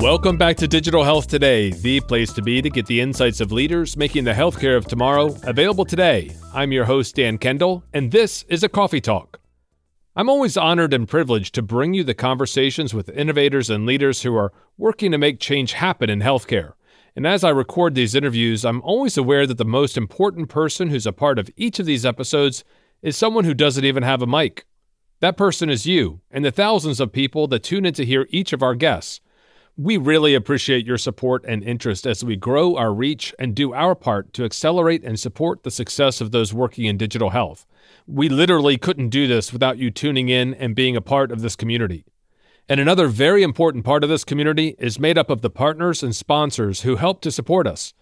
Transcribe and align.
Welcome 0.00 0.38
back 0.38 0.56
to 0.56 0.66
Digital 0.66 1.04
Health 1.04 1.26
Today, 1.26 1.72
the 1.72 2.00
place 2.00 2.32
to 2.32 2.40
be 2.40 2.62
to 2.62 2.70
get 2.70 2.86
the 2.86 3.02
insights 3.02 3.42
of 3.42 3.52
leaders 3.52 3.98
making 3.98 4.24
the 4.24 4.32
healthcare 4.32 4.74
of 4.74 4.86
tomorrow 4.86 5.36
available 5.42 5.84
today. 5.84 6.34
I'm 6.54 6.72
your 6.72 6.86
host, 6.86 7.16
Dan 7.16 7.36
Kendall, 7.36 7.84
and 7.92 8.10
this 8.10 8.46
is 8.48 8.62
a 8.62 8.68
Coffee 8.70 9.02
Talk. 9.02 9.38
I'm 10.16 10.30
always 10.30 10.56
honored 10.56 10.94
and 10.94 11.06
privileged 11.06 11.54
to 11.54 11.60
bring 11.60 11.92
you 11.92 12.02
the 12.02 12.14
conversations 12.14 12.94
with 12.94 13.10
innovators 13.10 13.68
and 13.68 13.84
leaders 13.84 14.22
who 14.22 14.34
are 14.36 14.54
working 14.78 15.12
to 15.12 15.18
make 15.18 15.38
change 15.38 15.74
happen 15.74 16.08
in 16.08 16.20
healthcare. 16.20 16.72
And 17.14 17.26
as 17.26 17.44
I 17.44 17.50
record 17.50 17.94
these 17.94 18.14
interviews, 18.14 18.64
I'm 18.64 18.80
always 18.80 19.18
aware 19.18 19.46
that 19.46 19.58
the 19.58 19.66
most 19.66 19.98
important 19.98 20.48
person 20.48 20.88
who's 20.88 21.06
a 21.06 21.12
part 21.12 21.38
of 21.38 21.50
each 21.58 21.78
of 21.78 21.84
these 21.84 22.06
episodes 22.06 22.64
is 23.02 23.18
someone 23.18 23.44
who 23.44 23.52
doesn't 23.52 23.84
even 23.84 24.02
have 24.02 24.22
a 24.22 24.26
mic. 24.26 24.64
That 25.20 25.36
person 25.36 25.68
is 25.68 25.84
you 25.84 26.22
and 26.30 26.42
the 26.42 26.50
thousands 26.50 27.00
of 27.00 27.12
people 27.12 27.46
that 27.48 27.62
tune 27.62 27.84
in 27.84 27.92
to 27.92 28.06
hear 28.06 28.26
each 28.30 28.54
of 28.54 28.62
our 28.62 28.74
guests. 28.74 29.20
We 29.82 29.96
really 29.96 30.34
appreciate 30.34 30.84
your 30.84 30.98
support 30.98 31.42
and 31.48 31.64
interest 31.64 32.06
as 32.06 32.22
we 32.22 32.36
grow 32.36 32.76
our 32.76 32.92
reach 32.92 33.34
and 33.38 33.54
do 33.54 33.72
our 33.72 33.94
part 33.94 34.34
to 34.34 34.44
accelerate 34.44 35.02
and 35.02 35.18
support 35.18 35.62
the 35.62 35.70
success 35.70 36.20
of 36.20 36.32
those 36.32 36.52
working 36.52 36.84
in 36.84 36.98
digital 36.98 37.30
health. 37.30 37.64
We 38.06 38.28
literally 38.28 38.76
couldn't 38.76 39.08
do 39.08 39.26
this 39.26 39.54
without 39.54 39.78
you 39.78 39.90
tuning 39.90 40.28
in 40.28 40.52
and 40.52 40.74
being 40.74 40.96
a 40.96 41.00
part 41.00 41.32
of 41.32 41.40
this 41.40 41.56
community. 41.56 42.04
And 42.68 42.78
another 42.78 43.06
very 43.08 43.42
important 43.42 43.86
part 43.86 44.04
of 44.04 44.10
this 44.10 44.22
community 44.22 44.76
is 44.78 45.00
made 45.00 45.16
up 45.16 45.30
of 45.30 45.40
the 45.40 45.48
partners 45.48 46.02
and 46.02 46.14
sponsors 46.14 46.82
who 46.82 46.96
help 46.96 47.22
to 47.22 47.32
support 47.32 47.66
us. 47.66 47.94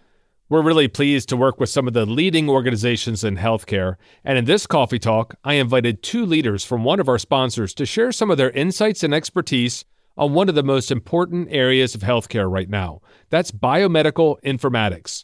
We're 0.49 0.61
really 0.61 0.89
pleased 0.89 1.29
to 1.29 1.37
work 1.37 1.61
with 1.61 1.69
some 1.69 1.87
of 1.87 1.93
the 1.93 2.05
leading 2.05 2.49
organizations 2.49 3.23
in 3.23 3.37
healthcare. 3.37 3.95
And 4.25 4.37
in 4.37 4.43
this 4.43 4.67
coffee 4.67 4.99
talk, 4.99 5.35
I 5.45 5.53
invited 5.53 6.03
two 6.03 6.25
leaders 6.25 6.65
from 6.65 6.83
one 6.83 6.99
of 6.99 7.07
our 7.07 7.19
sponsors 7.19 7.73
to 7.75 7.85
share 7.85 8.11
some 8.11 8.29
of 8.29 8.37
their 8.37 8.51
insights 8.51 9.01
and 9.01 9.13
expertise 9.13 9.85
on 10.19 10.33
one 10.33 10.49
of 10.49 10.55
the 10.55 10.63
most 10.63 10.91
important 10.91 11.47
areas 11.49 11.95
of 11.95 12.01
healthcare 12.01 12.51
right 12.51 12.69
now. 12.69 13.01
That's 13.29 13.51
biomedical 13.51 14.35
informatics. 14.43 15.23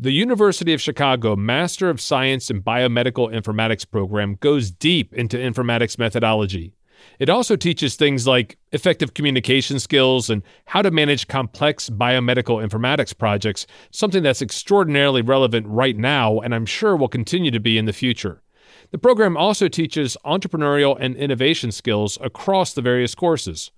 The 0.00 0.10
University 0.10 0.74
of 0.74 0.80
Chicago 0.80 1.36
Master 1.36 1.88
of 1.88 2.00
Science 2.00 2.50
in 2.50 2.60
Biomedical 2.60 3.32
Informatics 3.32 3.88
program 3.88 4.34
goes 4.40 4.72
deep 4.72 5.14
into 5.14 5.36
informatics 5.36 5.96
methodology. 5.96 6.74
It 7.20 7.30
also 7.30 7.54
teaches 7.54 7.94
things 7.94 8.26
like 8.26 8.58
effective 8.72 9.14
communication 9.14 9.78
skills 9.78 10.28
and 10.28 10.42
how 10.66 10.82
to 10.82 10.90
manage 10.90 11.28
complex 11.28 11.88
biomedical 11.88 12.66
informatics 12.66 13.16
projects, 13.16 13.64
something 13.92 14.24
that's 14.24 14.42
extraordinarily 14.42 15.22
relevant 15.22 15.68
right 15.68 15.96
now 15.96 16.40
and 16.40 16.52
I'm 16.52 16.66
sure 16.66 16.96
will 16.96 17.08
continue 17.08 17.52
to 17.52 17.60
be 17.60 17.78
in 17.78 17.84
the 17.84 17.92
future. 17.92 18.42
The 18.90 18.98
program 18.98 19.36
also 19.36 19.68
teaches 19.68 20.16
entrepreneurial 20.24 20.96
and 20.98 21.14
innovation 21.14 21.70
skills 21.70 22.18
across 22.20 22.72
the 22.72 22.82
various 22.82 23.14
courses. 23.14 23.70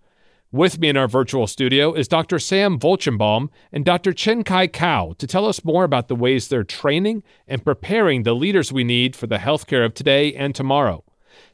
With 0.55 0.78
me 0.78 0.91
in 0.91 0.98
our 0.98 1.08
virtual 1.08 1.47
studio 1.47 1.95
is 1.95 2.08
Dr. 2.08 2.39
Sam 2.39 2.78
Volchenbaum 2.78 3.48
and 3.72 3.86
Dr. 3.86 4.12
Cheng-Kai 4.12 4.67
Kao 4.67 5.14
to 5.17 5.27
tell 5.27 5.47
us 5.47 5.64
more 5.64 5.83
about 5.83 6.08
the 6.08 6.14
ways 6.14 6.48
they're 6.48 6.62
training 6.62 7.22
and 7.48 7.64
preparing 7.64 8.22
the 8.22 8.34
leaders 8.34 8.70
we 8.70 8.84
need 8.84 9.17
for 9.17 9.27
the 9.27 9.39
healthcare 9.39 9.83
of 9.83 9.95
today 9.95 10.34
and 10.34 10.55
tomorrow. 10.55 11.05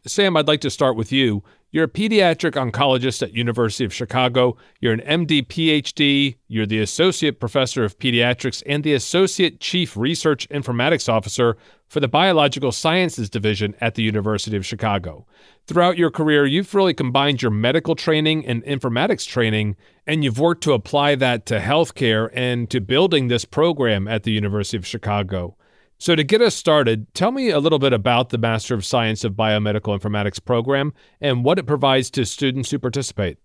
Sam, 0.05 0.37
I'd 0.37 0.49
like 0.49 0.63
to 0.63 0.71
start 0.71 0.97
with 0.97 1.13
you. 1.13 1.45
You're 1.71 1.85
a 1.85 1.89
pediatric 1.89 2.53
oncologist 2.53 3.23
at 3.23 3.35
University 3.35 3.85
of 3.85 3.93
Chicago. 3.93 4.57
You're 4.81 4.95
an 4.95 5.27
MD 5.27 5.47
PhD. 5.47 6.37
You're 6.47 6.65
the 6.65 6.81
associate 6.81 7.41
professor 7.41 7.85
of 7.85 7.99
pediatrics 7.99 8.63
and 8.65 8.83
the 8.83 8.95
associate 8.95 9.61
chief 9.61 9.95
research 9.95 10.49
informatics 10.49 11.11
officer 11.11 11.59
for 11.87 12.01
the 12.01 12.09
Biological 12.09 12.73
Sciences 12.73 13.29
Division 13.29 13.75
at 13.83 13.97
the 13.97 14.03
University 14.03 14.57
of 14.57 14.65
Chicago. 14.65 15.27
Throughout 15.67 15.99
your 15.99 16.11
career, 16.11 16.47
you've 16.47 16.75
really 16.75 16.95
combined 16.95 17.43
your 17.43 17.51
medical 17.51 17.95
training 17.95 18.47
and 18.47 18.65
informatics 18.65 19.27
training, 19.27 19.77
and 20.07 20.25
you've 20.25 20.39
worked 20.39 20.63
to 20.63 20.73
apply 20.73 21.17
that 21.17 21.45
to 21.47 21.59
healthcare 21.59 22.31
and 22.33 22.71
to 22.71 22.81
building 22.81 23.29
this 23.29 23.45
program 23.45 24.09
at 24.09 24.23
the 24.23 24.33
University 24.33 24.79
of 24.79 24.87
Chicago. 24.87 25.55
So, 26.01 26.15
to 26.15 26.23
get 26.23 26.41
us 26.41 26.55
started, 26.55 27.13
tell 27.13 27.33
me 27.33 27.51
a 27.51 27.59
little 27.59 27.81
bit 27.81 27.93
about 27.93 28.31
the 28.31 28.39
Master 28.39 28.75
of 28.75 28.85
Science 28.85 29.25
of 29.25 29.33
Biomedical 29.33 29.99
Informatics 29.99 30.43
program 30.43 30.95
and 31.21 31.45
what 31.45 31.59
it 31.59 31.67
provides 31.67 32.09
to 32.13 32.25
students 32.25 32.71
who 32.71 32.79
participate. 32.79 33.39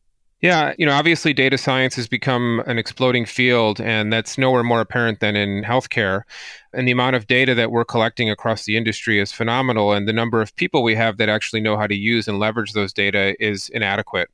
Yeah, 0.44 0.74
you 0.78 0.86
know, 0.86 0.92
obviously 0.92 1.34
data 1.34 1.58
science 1.58 1.96
has 1.96 2.08
become 2.08 2.62
an 2.68 2.78
exploding 2.78 3.26
field, 3.26 3.80
and 3.80 4.12
that's 4.12 4.38
nowhere 4.38 4.62
more 4.62 4.82
apparent 4.82 5.22
than 5.22 5.38
in 5.38 5.64
healthcare. 5.64 6.24
And 6.74 6.88
the 6.88 6.92
amount 6.92 7.16
of 7.16 7.28
data 7.28 7.54
that 7.56 7.72
we're 7.72 7.86
collecting 7.86 8.30
across 8.30 8.66
the 8.66 8.78
industry 8.78 9.20
is 9.20 9.32
phenomenal, 9.32 9.94
and 9.94 10.08
the 10.08 10.14
number 10.14 10.42
of 10.42 10.56
people 10.56 10.84
we 10.84 10.96
have 10.96 11.18
that 11.18 11.30
actually 11.30 11.62
know 11.62 11.78
how 11.78 11.88
to 11.88 11.96
use 11.96 12.28
and 12.28 12.40
leverage 12.40 12.74
those 12.74 12.94
data 12.94 13.36
is 13.40 13.70
inadequate. 13.70 14.30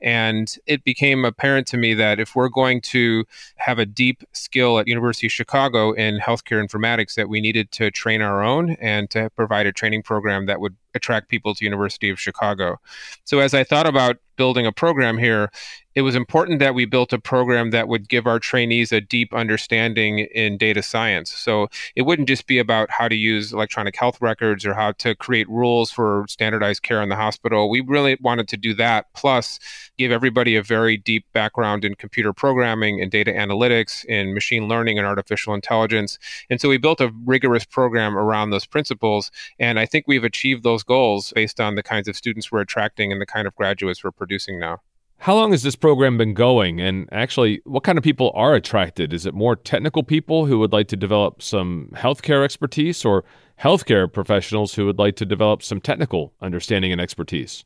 And 0.00 0.54
it 0.66 0.84
became 0.84 1.24
apparent 1.24 1.66
to 1.68 1.76
me 1.76 1.94
that 1.94 2.20
if 2.20 2.34
we're 2.34 2.48
going 2.48 2.80
to 2.82 3.24
have 3.56 3.78
a 3.78 3.86
deep 3.86 4.24
skill 4.32 4.78
at 4.78 4.88
University 4.88 5.26
of 5.28 5.32
Chicago 5.32 5.92
in 5.92 6.18
healthcare 6.18 6.64
informatics, 6.64 7.14
that 7.14 7.28
we 7.28 7.40
needed 7.40 7.70
to 7.72 7.90
train 7.90 8.22
our 8.22 8.42
own 8.42 8.72
and 8.80 9.08
to 9.10 9.30
provide 9.30 9.66
a 9.66 9.72
training 9.72 10.02
program 10.02 10.46
that 10.46 10.60
would 10.60 10.76
attract 10.94 11.28
people 11.28 11.54
to 11.54 11.64
University 11.64 12.10
of 12.10 12.20
Chicago. 12.20 12.78
So 13.24 13.40
as 13.40 13.54
I 13.54 13.64
thought 13.64 13.86
about 13.86 14.16
building 14.36 14.66
a 14.66 14.72
program 14.72 15.18
here, 15.18 15.50
it 15.94 16.02
was 16.02 16.14
important 16.14 16.58
that 16.58 16.74
we 16.74 16.84
built 16.84 17.12
a 17.12 17.18
program 17.18 17.70
that 17.70 17.88
would 17.88 18.08
give 18.08 18.26
our 18.26 18.38
trainees 18.38 18.92
a 18.92 19.00
deep 19.00 19.32
understanding 19.32 20.18
in 20.18 20.58
data 20.58 20.82
science. 20.82 21.30
So 21.30 21.68
it 21.94 22.02
wouldn't 22.02 22.28
just 22.28 22.46
be 22.46 22.58
about 22.58 22.90
how 22.90 23.08
to 23.08 23.14
use 23.14 23.52
electronic 23.52 23.96
health 23.96 24.20
records 24.20 24.66
or 24.66 24.74
how 24.74 24.92
to 24.92 25.14
create 25.14 25.48
rules 25.48 25.90
for 25.90 26.24
standardized 26.28 26.82
care 26.82 27.00
in 27.00 27.08
the 27.08 27.16
hospital. 27.16 27.70
We 27.70 27.80
really 27.80 28.16
wanted 28.20 28.48
to 28.48 28.56
do 28.56 28.74
that, 28.74 29.12
plus 29.14 29.60
give 29.96 30.10
everybody 30.10 30.56
a 30.56 30.62
very 30.62 30.96
deep 30.96 31.26
background 31.32 31.84
in 31.84 31.94
computer 31.94 32.32
programming 32.32 33.00
and 33.00 33.10
data 33.10 33.32
analytics, 33.32 34.04
in 34.06 34.34
machine 34.34 34.68
learning 34.68 34.98
and 34.98 35.06
artificial 35.06 35.54
intelligence. 35.54 36.18
And 36.50 36.60
so 36.60 36.68
we 36.68 36.78
built 36.78 37.00
a 37.00 37.12
rigorous 37.24 37.64
program 37.64 38.16
around 38.16 38.50
those 38.50 38.66
principles. 38.66 39.30
And 39.58 39.78
I 39.78 39.86
think 39.86 40.06
we've 40.06 40.24
achieved 40.24 40.64
those 40.64 40.82
goals 40.82 41.32
based 41.34 41.60
on 41.60 41.76
the 41.76 41.82
kinds 41.82 42.08
of 42.08 42.16
students 42.16 42.50
we're 42.50 42.60
attracting 42.60 43.12
and 43.12 43.20
the 43.20 43.26
kind 43.26 43.46
of 43.46 43.54
graduates 43.54 44.02
we're 44.02 44.10
producing 44.10 44.58
now. 44.58 44.80
How 45.24 45.34
long 45.34 45.52
has 45.52 45.62
this 45.62 45.74
program 45.74 46.18
been 46.18 46.34
going? 46.34 46.82
And 46.82 47.08
actually, 47.10 47.62
what 47.64 47.82
kind 47.82 47.96
of 47.96 48.04
people 48.04 48.30
are 48.34 48.54
attracted? 48.54 49.14
Is 49.14 49.24
it 49.24 49.32
more 49.32 49.56
technical 49.56 50.02
people 50.02 50.44
who 50.44 50.58
would 50.58 50.74
like 50.74 50.86
to 50.88 50.98
develop 50.98 51.40
some 51.40 51.88
healthcare 51.94 52.44
expertise 52.44 53.06
or 53.06 53.24
healthcare 53.58 54.12
professionals 54.12 54.74
who 54.74 54.84
would 54.84 54.98
like 54.98 55.16
to 55.16 55.24
develop 55.24 55.62
some 55.62 55.80
technical 55.80 56.34
understanding 56.42 56.92
and 56.92 57.00
expertise? 57.00 57.64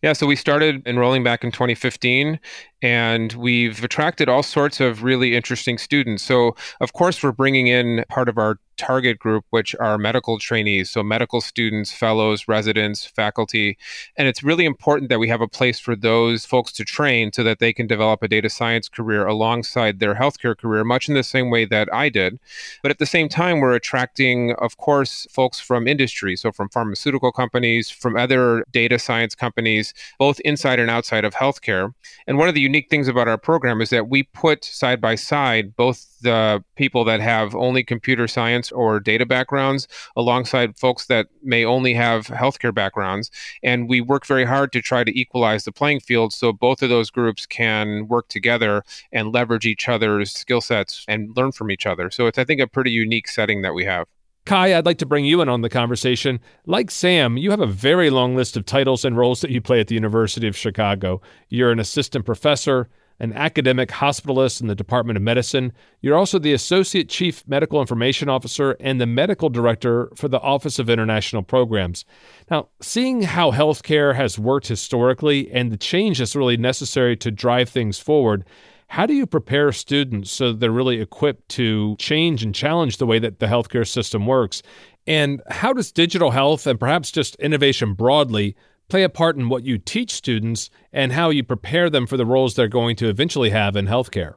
Yeah, 0.00 0.14
so 0.14 0.26
we 0.26 0.36
started 0.36 0.86
enrolling 0.86 1.22
back 1.22 1.44
in 1.44 1.52
2015, 1.52 2.40
and 2.82 3.32
we've 3.34 3.82
attracted 3.82 4.28
all 4.28 4.42
sorts 4.42 4.80
of 4.80 5.02
really 5.02 5.34
interesting 5.34 5.78
students. 5.78 6.22
So, 6.22 6.54
of 6.80 6.92
course, 6.92 7.22
we're 7.22 7.32
bringing 7.32 7.66
in 7.66 8.04
part 8.08 8.28
of 8.28 8.38
our 8.38 8.58
target 8.76 9.18
group, 9.18 9.44
which 9.50 9.74
are 9.76 9.98
medical 9.98 10.38
trainees, 10.38 10.90
so 10.90 11.02
medical 11.02 11.40
students, 11.40 11.92
fellows, 11.92 12.46
residents, 12.48 13.04
faculty. 13.04 13.76
And 14.16 14.28
it's 14.28 14.42
really 14.42 14.64
important 14.64 15.08
that 15.08 15.18
we 15.18 15.28
have 15.28 15.40
a 15.40 15.48
place 15.48 15.80
for 15.80 15.96
those 15.96 16.44
folks 16.44 16.72
to 16.72 16.84
train 16.84 17.32
so 17.32 17.42
that 17.42 17.58
they 17.58 17.72
can 17.72 17.86
develop 17.86 18.22
a 18.22 18.28
data 18.28 18.50
science 18.50 18.88
career 18.88 19.26
alongside 19.26 19.98
their 19.98 20.14
healthcare 20.14 20.56
career, 20.56 20.84
much 20.84 21.08
in 21.08 21.14
the 21.14 21.22
same 21.22 21.50
way 21.50 21.64
that 21.64 21.92
I 21.92 22.08
did. 22.08 22.38
But 22.82 22.90
at 22.90 22.98
the 22.98 23.06
same 23.06 23.28
time, 23.28 23.60
we're 23.60 23.74
attracting, 23.74 24.52
of 24.58 24.76
course, 24.76 25.26
folks 25.30 25.58
from 25.60 25.88
industry, 25.88 26.36
so 26.36 26.52
from 26.52 26.68
pharmaceutical 26.68 27.32
companies, 27.32 27.90
from 27.90 28.16
other 28.16 28.64
data 28.72 28.98
science 28.98 29.34
companies, 29.34 29.94
both 30.18 30.40
inside 30.40 30.78
and 30.78 30.90
outside 30.90 31.24
of 31.24 31.34
healthcare. 31.34 31.94
And 32.26 32.38
one 32.38 32.48
of 32.48 32.54
the 32.54 32.60
unique 32.66 32.90
things 32.90 33.08
about 33.08 33.28
our 33.28 33.38
program 33.38 33.80
is 33.80 33.90
that 33.90 34.08
we 34.08 34.22
put 34.22 34.64
side 34.64 35.00
by 35.00 35.14
side 35.14 35.76
both 35.76 35.98
the 36.22 36.64
people 36.74 37.04
that 37.04 37.20
have 37.20 37.54
only 37.54 37.84
computer 37.84 38.26
science 38.26 38.72
or 38.72 38.98
data 38.98 39.24
backgrounds 39.24 39.86
alongside 40.16 40.76
folks 40.76 41.06
that 41.06 41.26
may 41.42 41.64
only 41.64 41.94
have 41.94 42.26
healthcare 42.26 42.74
backgrounds. 42.74 43.30
And 43.62 43.88
we 43.88 44.00
work 44.00 44.26
very 44.26 44.44
hard 44.44 44.72
to 44.72 44.82
try 44.82 45.04
to 45.04 45.18
equalize 45.18 45.64
the 45.64 45.72
playing 45.72 46.00
field 46.00 46.32
so 46.32 46.52
both 46.52 46.82
of 46.82 46.88
those 46.88 47.10
groups 47.10 47.46
can 47.46 48.08
work 48.08 48.28
together 48.28 48.82
and 49.12 49.32
leverage 49.32 49.66
each 49.66 49.88
other's 49.88 50.32
skill 50.32 50.60
sets 50.60 51.04
and 51.06 51.36
learn 51.36 51.52
from 51.52 51.70
each 51.70 51.86
other. 51.86 52.10
So 52.10 52.26
it's, 52.26 52.38
I 52.38 52.44
think, 52.44 52.60
a 52.60 52.66
pretty 52.66 52.90
unique 52.90 53.28
setting 53.28 53.62
that 53.62 53.74
we 53.74 53.84
have. 53.84 54.06
Kai, 54.46 54.78
I'd 54.78 54.86
like 54.86 54.98
to 54.98 55.06
bring 55.06 55.24
you 55.24 55.40
in 55.40 55.48
on 55.48 55.62
the 55.62 55.68
conversation. 55.68 56.38
Like 56.66 56.92
Sam, 56.92 57.36
you 57.36 57.50
have 57.50 57.60
a 57.60 57.66
very 57.66 58.10
long 58.10 58.36
list 58.36 58.56
of 58.56 58.64
titles 58.64 59.04
and 59.04 59.16
roles 59.16 59.40
that 59.40 59.50
you 59.50 59.60
play 59.60 59.80
at 59.80 59.88
the 59.88 59.96
University 59.96 60.46
of 60.46 60.56
Chicago. 60.56 61.20
You're 61.48 61.72
an 61.72 61.80
assistant 61.80 62.24
professor, 62.24 62.88
an 63.18 63.32
academic 63.32 63.88
hospitalist 63.88 64.60
in 64.60 64.68
the 64.68 64.76
Department 64.76 65.16
of 65.16 65.22
Medicine. 65.24 65.72
You're 66.00 66.16
also 66.16 66.38
the 66.38 66.52
Associate 66.52 67.08
Chief 67.08 67.42
Medical 67.48 67.80
Information 67.80 68.28
Officer 68.28 68.76
and 68.78 69.00
the 69.00 69.06
Medical 69.06 69.48
Director 69.48 70.12
for 70.14 70.28
the 70.28 70.40
Office 70.40 70.78
of 70.78 70.88
International 70.88 71.42
Programs. 71.42 72.04
Now, 72.48 72.68
seeing 72.80 73.22
how 73.22 73.50
healthcare 73.50 74.14
has 74.14 74.38
worked 74.38 74.68
historically 74.68 75.50
and 75.50 75.72
the 75.72 75.76
change 75.76 76.18
that's 76.18 76.36
really 76.36 76.56
necessary 76.56 77.16
to 77.16 77.32
drive 77.32 77.68
things 77.68 77.98
forward, 77.98 78.44
how 78.88 79.06
do 79.06 79.14
you 79.14 79.26
prepare 79.26 79.72
students 79.72 80.30
so 80.30 80.52
they're 80.52 80.70
really 80.70 81.00
equipped 81.00 81.48
to 81.50 81.96
change 81.96 82.42
and 82.42 82.54
challenge 82.54 82.98
the 82.98 83.06
way 83.06 83.18
that 83.18 83.40
the 83.40 83.46
healthcare 83.46 83.86
system 83.86 84.26
works? 84.26 84.62
And 85.06 85.42
how 85.48 85.72
does 85.72 85.92
digital 85.92 86.30
health 86.30 86.66
and 86.66 86.78
perhaps 86.78 87.10
just 87.10 87.36
innovation 87.36 87.94
broadly 87.94 88.56
play 88.88 89.02
a 89.02 89.08
part 89.08 89.36
in 89.36 89.48
what 89.48 89.64
you 89.64 89.78
teach 89.78 90.12
students 90.12 90.70
and 90.92 91.12
how 91.12 91.30
you 91.30 91.42
prepare 91.42 91.90
them 91.90 92.06
for 92.06 92.16
the 92.16 92.26
roles 92.26 92.54
they're 92.54 92.68
going 92.68 92.96
to 92.96 93.08
eventually 93.08 93.50
have 93.50 93.76
in 93.76 93.86
healthcare? 93.86 94.34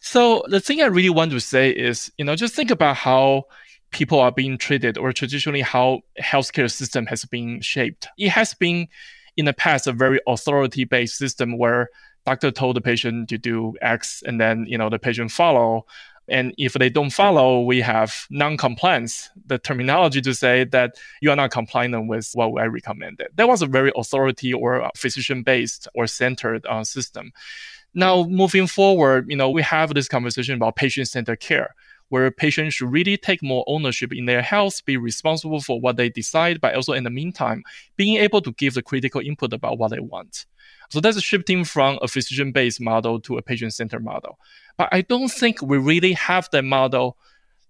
So 0.00 0.44
the 0.48 0.60
thing 0.60 0.80
I 0.80 0.86
really 0.86 1.10
want 1.10 1.32
to 1.32 1.40
say 1.40 1.70
is, 1.70 2.12
you 2.16 2.24
know, 2.24 2.36
just 2.36 2.54
think 2.54 2.70
about 2.70 2.96
how 2.96 3.44
people 3.90 4.20
are 4.20 4.32
being 4.32 4.58
treated 4.58 4.98
or 4.98 5.12
traditionally 5.12 5.62
how 5.62 6.00
healthcare 6.20 6.70
system 6.70 7.06
has 7.06 7.24
been 7.24 7.60
shaped. 7.60 8.06
It 8.18 8.28
has 8.30 8.54
been 8.54 8.88
in 9.36 9.44
the 9.44 9.52
past 9.52 9.86
a 9.86 9.92
very 9.92 10.20
authority 10.26 10.84
based 10.84 11.16
system 11.16 11.58
where 11.58 11.88
doctor 12.24 12.50
told 12.50 12.76
the 12.76 12.80
patient 12.80 13.28
to 13.28 13.38
do 13.38 13.74
X 13.80 14.22
and 14.26 14.40
then, 14.40 14.66
you 14.66 14.76
know, 14.76 14.90
the 14.90 14.98
patient 14.98 15.30
follow. 15.30 15.86
And 16.28 16.52
if 16.58 16.72
they 16.72 16.90
don't 16.90 17.10
follow, 17.10 17.62
we 17.62 17.80
have 17.82 18.26
non-compliance, 18.30 19.30
the 19.46 19.58
terminology 19.58 20.20
to 20.22 20.34
say 20.34 20.64
that 20.64 20.96
you 21.20 21.30
are 21.30 21.36
not 21.36 21.52
compliant 21.52 22.08
with 22.08 22.28
what 22.34 22.60
I 22.60 22.66
recommended. 22.66 23.28
That 23.36 23.46
was 23.46 23.62
a 23.62 23.66
very 23.66 23.92
authority 23.94 24.52
or 24.52 24.90
physician-based 24.96 25.86
or 25.94 26.08
centered 26.08 26.66
uh, 26.66 26.82
system. 26.82 27.32
Now, 27.94 28.24
moving 28.24 28.66
forward, 28.66 29.30
you 29.30 29.36
know, 29.36 29.50
we 29.50 29.62
have 29.62 29.94
this 29.94 30.08
conversation 30.08 30.56
about 30.56 30.74
patient-centered 30.74 31.38
care, 31.38 31.76
where 32.08 32.30
patients 32.30 32.74
should 32.74 32.90
really 32.90 33.16
take 33.16 33.42
more 33.42 33.64
ownership 33.66 34.12
in 34.12 34.26
their 34.26 34.42
health, 34.42 34.84
be 34.84 34.96
responsible 34.96 35.60
for 35.60 35.80
what 35.80 35.96
they 35.96 36.08
decide, 36.08 36.60
but 36.60 36.74
also 36.74 36.92
in 36.92 37.04
the 37.04 37.10
meantime, 37.10 37.62
being 37.96 38.16
able 38.16 38.40
to 38.40 38.52
give 38.52 38.74
the 38.74 38.82
critical 38.82 39.20
input 39.20 39.52
about 39.52 39.78
what 39.78 39.90
they 39.90 40.00
want. 40.00 40.46
So 40.90 41.00
that's 41.00 41.20
shifting 41.20 41.64
from 41.64 41.98
a 42.00 42.08
physician-based 42.08 42.80
model 42.80 43.20
to 43.22 43.38
a 43.38 43.42
patient-centered 43.42 44.04
model. 44.04 44.38
But 44.78 44.88
I 44.92 45.00
don't 45.00 45.28
think 45.28 45.60
we 45.62 45.78
really 45.78 46.12
have 46.12 46.48
that 46.52 46.64
model 46.64 47.16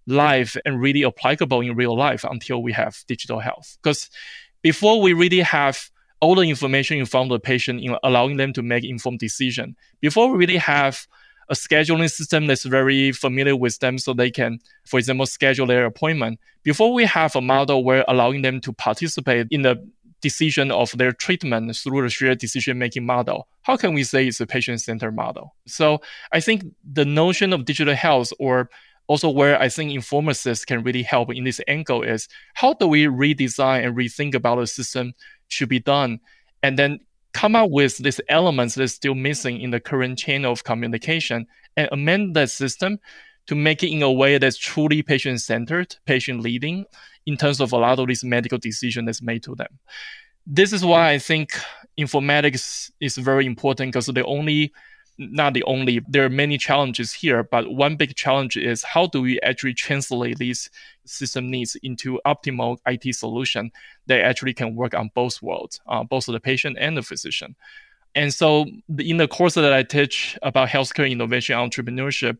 live 0.05 0.55
and 0.65 0.79
really 0.79 1.03
applicable 1.03 1.61
in 1.61 1.75
real 1.75 1.97
life 1.97 2.23
until 2.23 2.61
we 2.61 2.73
have 2.73 3.03
digital 3.07 3.39
health. 3.39 3.77
Because 3.81 4.09
before 4.61 5.01
we 5.01 5.13
really 5.13 5.41
have 5.41 5.89
all 6.19 6.35
the 6.35 6.43
information 6.43 6.97
in 6.97 7.05
front 7.05 7.31
of 7.31 7.35
the 7.35 7.39
patient, 7.39 7.81
in 7.81 7.95
allowing 8.03 8.37
them 8.37 8.53
to 8.53 8.61
make 8.61 8.83
informed 8.83 9.19
decision, 9.19 9.75
before 9.99 10.29
we 10.29 10.37
really 10.37 10.57
have 10.57 11.07
a 11.49 11.53
scheduling 11.53 12.11
system 12.11 12.47
that's 12.47 12.63
very 12.63 13.11
familiar 13.11 13.55
with 13.55 13.79
them 13.79 13.97
so 13.97 14.13
they 14.13 14.31
can, 14.31 14.59
for 14.85 14.99
example, 14.99 15.25
schedule 15.25 15.65
their 15.65 15.85
appointment. 15.85 16.39
Before 16.63 16.93
we 16.93 17.05
have 17.05 17.35
a 17.35 17.41
model 17.41 17.83
where 17.83 18.03
allowing 18.07 18.41
them 18.41 18.59
to 18.61 18.73
participate 18.73 19.47
in 19.51 19.61
the 19.61 19.81
decision 20.21 20.71
of 20.71 20.91
their 20.97 21.11
treatment 21.11 21.75
through 21.75 22.01
the 22.01 22.09
shared 22.09 22.39
decision 22.39 22.77
making 22.77 23.05
model. 23.05 23.47
How 23.61 23.77
can 23.77 23.93
we 23.93 24.03
say 24.03 24.27
it's 24.27 24.39
a 24.39 24.47
patient 24.47 24.81
centered 24.81 25.15
model? 25.15 25.55
So 25.67 26.01
I 26.31 26.39
think 26.39 26.63
the 26.83 27.05
notion 27.05 27.53
of 27.53 27.65
digital 27.65 27.93
health 27.93 28.33
or 28.39 28.69
also 29.07 29.29
where 29.29 29.59
I 29.61 29.69
think 29.69 29.91
informatics 29.91 30.65
can 30.65 30.83
really 30.83 31.03
help 31.03 31.33
in 31.33 31.43
this 31.43 31.61
angle 31.67 32.03
is 32.03 32.27
how 32.55 32.73
do 32.73 32.87
we 32.87 33.05
redesign 33.05 33.85
and 33.85 33.95
rethink 33.95 34.33
about 34.33 34.59
the 34.59 34.67
system 34.67 35.13
should 35.47 35.69
be 35.69 35.79
done 35.79 36.19
and 36.63 36.77
then 36.77 36.99
come 37.37 37.55
up 37.55 37.69
with 37.69 37.99
these 37.99 38.19
elements 38.29 38.73
that's 38.73 38.93
still 38.93 39.13
missing 39.13 39.61
in 39.61 39.69
the 39.69 39.79
current 39.79 40.17
chain 40.17 40.43
of 40.43 40.63
communication 40.63 41.45
and 41.75 41.87
amend 41.91 42.35
that 42.35 42.49
system 42.49 42.97
to 43.45 43.53
make 43.53 43.83
it 43.83 43.91
in 43.91 44.01
a 44.01 44.11
way 44.11 44.39
that's 44.39 44.57
truly 44.57 45.03
patient 45.03 45.39
centered, 45.39 45.95
patient 46.07 46.41
leading, 46.41 46.83
in 47.27 47.37
terms 47.37 47.61
of 47.61 47.71
a 47.73 47.77
lot 47.77 47.99
of 47.99 48.07
these 48.07 48.23
medical 48.23 48.57
decisions 48.57 49.05
that's 49.05 49.21
made 49.21 49.43
to 49.43 49.53
them. 49.53 49.67
This 50.47 50.73
is 50.73 50.83
why 50.83 51.11
I 51.11 51.19
think 51.19 51.51
informatics 51.95 52.89
is 52.99 53.17
very 53.17 53.45
important 53.45 53.91
because 53.91 54.07
the 54.07 54.25
only 54.25 54.73
not 55.17 55.53
the 55.53 55.63
only 55.63 56.01
there 56.07 56.23
are 56.23 56.29
many 56.29 56.57
challenges 56.57 57.11
here 57.11 57.43
but 57.43 57.73
one 57.73 57.95
big 57.95 58.15
challenge 58.15 58.55
is 58.55 58.83
how 58.83 59.07
do 59.07 59.21
we 59.21 59.39
actually 59.41 59.73
translate 59.73 60.37
these 60.37 60.69
system 61.05 61.49
needs 61.49 61.75
into 61.83 62.19
optimal 62.25 62.77
it 62.85 63.15
solution 63.15 63.71
that 64.05 64.21
actually 64.21 64.53
can 64.53 64.75
work 64.75 64.93
on 64.93 65.09
both 65.15 65.41
worlds 65.41 65.79
uh, 65.87 66.03
both 66.03 66.27
of 66.27 66.33
the 66.33 66.39
patient 66.39 66.77
and 66.79 66.97
the 66.97 67.01
physician 67.01 67.55
and 68.15 68.33
so 68.33 68.65
in 68.99 69.17
the 69.17 69.27
course 69.27 69.55
that 69.55 69.73
i 69.73 69.81
teach 69.81 70.37
about 70.43 70.69
healthcare 70.69 71.09
innovation 71.09 71.55
entrepreneurship 71.55 72.37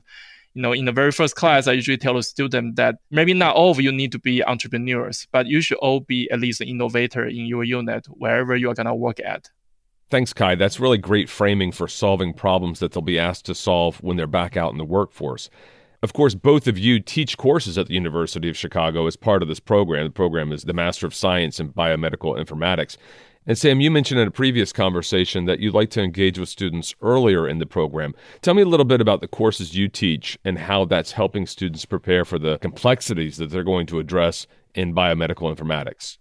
you 0.57 0.63
know, 0.63 0.73
in 0.73 0.85
the 0.85 0.91
very 0.91 1.11
first 1.11 1.35
class, 1.35 1.67
I 1.67 1.73
usually 1.73 1.97
tell 1.97 2.15
the 2.15 2.23
student 2.23 2.77
that 2.77 2.95
maybe 3.11 3.35
not 3.35 3.55
all 3.55 3.69
of 3.69 3.79
you 3.79 3.91
need 3.91 4.11
to 4.13 4.17
be 4.17 4.43
entrepreneurs, 4.43 5.27
but 5.31 5.45
you 5.45 5.61
should 5.61 5.77
all 5.77 5.99
be 5.99 6.27
at 6.31 6.39
least 6.39 6.61
an 6.61 6.67
innovator 6.67 7.27
in 7.27 7.45
your 7.45 7.63
unit, 7.63 8.07
wherever 8.07 8.55
you 8.55 8.71
are 8.71 8.73
going 8.73 8.87
to 8.87 8.95
work 8.95 9.19
at. 9.19 9.51
Thanks, 10.09 10.31
Kai. 10.31 10.55
That's 10.55 10.79
really 10.79 10.97
great 10.97 11.29
framing 11.29 11.73
for 11.73 11.87
solving 11.87 12.33
problems 12.33 12.79
that 12.79 12.93
they'll 12.93 13.01
be 13.01 13.19
asked 13.19 13.45
to 13.47 13.55
solve 13.55 14.01
when 14.01 14.15
they're 14.15 14.25
back 14.25 14.55
out 14.55 14.71
in 14.71 14.77
the 14.77 14.85
workforce. 14.85 15.49
Of 16.01 16.13
course, 16.13 16.33
both 16.33 16.67
of 16.67 16.77
you 16.77 17.01
teach 17.01 17.37
courses 17.37 17.77
at 17.77 17.87
the 17.87 17.95
University 17.95 18.49
of 18.49 18.55
Chicago 18.55 19.07
as 19.07 19.17
part 19.17 19.41
of 19.41 19.49
this 19.49 19.59
program. 19.59 20.05
The 20.05 20.11
program 20.11 20.53
is 20.53 20.63
the 20.63 20.73
Master 20.73 21.07
of 21.07 21.13
Science 21.13 21.59
in 21.59 21.73
Biomedical 21.73 22.39
Informatics. 22.39 22.95
And 23.45 23.57
Sam, 23.57 23.81
you 23.81 23.89
mentioned 23.91 24.19
in 24.19 24.27
a 24.27 24.31
previous 24.31 24.71
conversation 24.71 25.45
that 25.45 25.59
you'd 25.59 25.73
like 25.73 25.89
to 25.91 26.01
engage 26.01 26.37
with 26.37 26.49
students 26.49 26.93
earlier 27.01 27.47
in 27.47 27.59
the 27.59 27.65
program. 27.65 28.13
Tell 28.41 28.53
me 28.53 28.61
a 28.61 28.67
little 28.67 28.85
bit 28.85 29.01
about 29.01 29.21
the 29.21 29.27
courses 29.27 29.75
you 29.75 29.87
teach 29.87 30.37
and 30.45 30.57
how 30.57 30.85
that's 30.85 31.13
helping 31.13 31.45
students 31.47 31.83
prepare 31.83 32.23
for 32.23 32.39
the 32.39 32.59
complexities 32.59 33.37
that 33.37 33.49
they're 33.49 33.63
going 33.63 33.87
to 33.87 33.99
address 33.99 34.47
in 34.73 34.93
biomedical 34.93 35.53
informatics. 35.53 36.17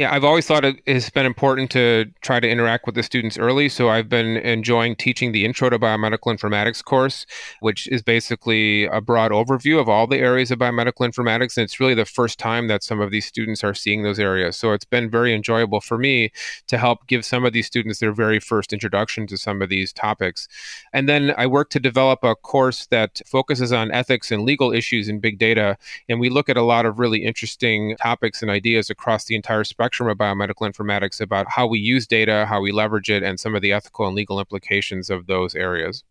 Yeah, 0.00 0.14
I've 0.14 0.24
always 0.24 0.46
thought 0.46 0.64
it 0.64 0.80
has 0.86 1.10
been 1.10 1.26
important 1.26 1.70
to 1.72 2.06
try 2.22 2.40
to 2.40 2.48
interact 2.48 2.86
with 2.86 2.94
the 2.94 3.02
students 3.02 3.36
early. 3.36 3.68
So 3.68 3.90
I've 3.90 4.08
been 4.08 4.38
enjoying 4.38 4.96
teaching 4.96 5.32
the 5.32 5.44
Intro 5.44 5.68
to 5.68 5.78
Biomedical 5.78 6.34
Informatics 6.34 6.82
course, 6.82 7.26
which 7.60 7.86
is 7.88 8.00
basically 8.00 8.86
a 8.86 9.02
broad 9.02 9.30
overview 9.30 9.78
of 9.78 9.90
all 9.90 10.06
the 10.06 10.16
areas 10.16 10.50
of 10.50 10.58
biomedical 10.58 11.06
informatics. 11.06 11.58
And 11.58 11.64
it's 11.64 11.78
really 11.80 11.92
the 11.92 12.06
first 12.06 12.38
time 12.38 12.66
that 12.68 12.82
some 12.82 12.98
of 12.98 13.10
these 13.10 13.26
students 13.26 13.62
are 13.62 13.74
seeing 13.74 14.02
those 14.02 14.18
areas. 14.18 14.56
So 14.56 14.72
it's 14.72 14.86
been 14.86 15.10
very 15.10 15.34
enjoyable 15.34 15.82
for 15.82 15.98
me 15.98 16.32
to 16.68 16.78
help 16.78 17.06
give 17.06 17.22
some 17.22 17.44
of 17.44 17.52
these 17.52 17.66
students 17.66 17.98
their 17.98 18.12
very 18.12 18.40
first 18.40 18.72
introduction 18.72 19.26
to 19.26 19.36
some 19.36 19.60
of 19.60 19.68
these 19.68 19.92
topics. 19.92 20.48
And 20.94 21.10
then 21.10 21.34
I 21.36 21.46
work 21.46 21.68
to 21.70 21.78
develop 21.78 22.24
a 22.24 22.34
course 22.34 22.86
that 22.86 23.20
focuses 23.26 23.70
on 23.70 23.92
ethics 23.92 24.32
and 24.32 24.44
legal 24.44 24.72
issues 24.72 25.10
in 25.10 25.20
big 25.20 25.38
data. 25.38 25.76
And 26.08 26.20
we 26.20 26.30
look 26.30 26.48
at 26.48 26.56
a 26.56 26.62
lot 26.62 26.86
of 26.86 26.98
really 26.98 27.22
interesting 27.22 27.98
topics 28.00 28.40
and 28.40 28.50
ideas 28.50 28.88
across 28.88 29.26
the 29.26 29.36
entire 29.36 29.62
spectrum 29.62 29.89
spectrum 29.90 30.08
of 30.08 30.18
biomedical 30.18 30.70
informatics 30.70 31.20
about 31.20 31.48
how 31.48 31.66
we 31.66 31.80
use 31.80 32.06
data, 32.06 32.46
how 32.46 32.60
we 32.60 32.70
leverage 32.70 33.10
it, 33.10 33.24
and 33.24 33.40
some 33.40 33.56
of 33.56 33.62
the 33.62 33.72
ethical 33.72 34.06
and 34.06 34.14
legal 34.14 34.38
implications 34.38 35.10
of 35.10 35.26
those 35.26 35.56
areas. 35.56 36.04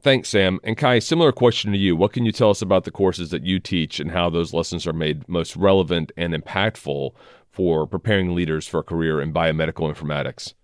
Thanks, 0.00 0.30
Sam. 0.30 0.60
And 0.64 0.78
Kai, 0.78 0.98
similar 1.00 1.30
question 1.30 1.70
to 1.72 1.78
you. 1.78 1.94
What 1.94 2.14
can 2.14 2.24
you 2.24 2.32
tell 2.32 2.48
us 2.48 2.62
about 2.62 2.84
the 2.84 2.90
courses 2.90 3.30
that 3.30 3.44
you 3.44 3.60
teach 3.60 4.00
and 4.00 4.12
how 4.12 4.30
those 4.30 4.54
lessons 4.54 4.86
are 4.86 4.94
made 4.94 5.28
most 5.28 5.56
relevant 5.56 6.10
and 6.16 6.32
impactful 6.32 7.10
for 7.50 7.86
preparing 7.86 8.34
leaders 8.34 8.66
for 8.66 8.80
a 8.80 8.82
career 8.82 9.20
in 9.20 9.34
biomedical 9.34 9.92
informatics? 9.92 10.54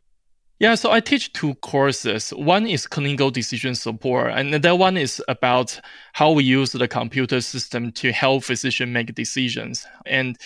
Yeah, 0.59 0.75
so 0.75 0.91
I 0.91 1.01
teach 1.01 1.35
two 1.35 1.55
courses. 1.57 2.31
One 2.31 2.67
is 2.67 2.87
clinical 2.87 3.31
decision 3.31 3.75
support, 3.75 4.31
and 4.31 4.55
that 4.55 4.79
one 4.79 4.97
is 4.97 5.23
about 5.29 5.79
how 6.15 6.31
we 6.31 6.45
use 6.45 6.73
the 6.73 6.89
computer 6.89 7.43
system 7.43 7.93
to 7.93 8.11
help 8.13 8.45
physicians 8.45 8.95
make 8.95 9.15
decisions. 9.15 9.87
And 10.07 10.39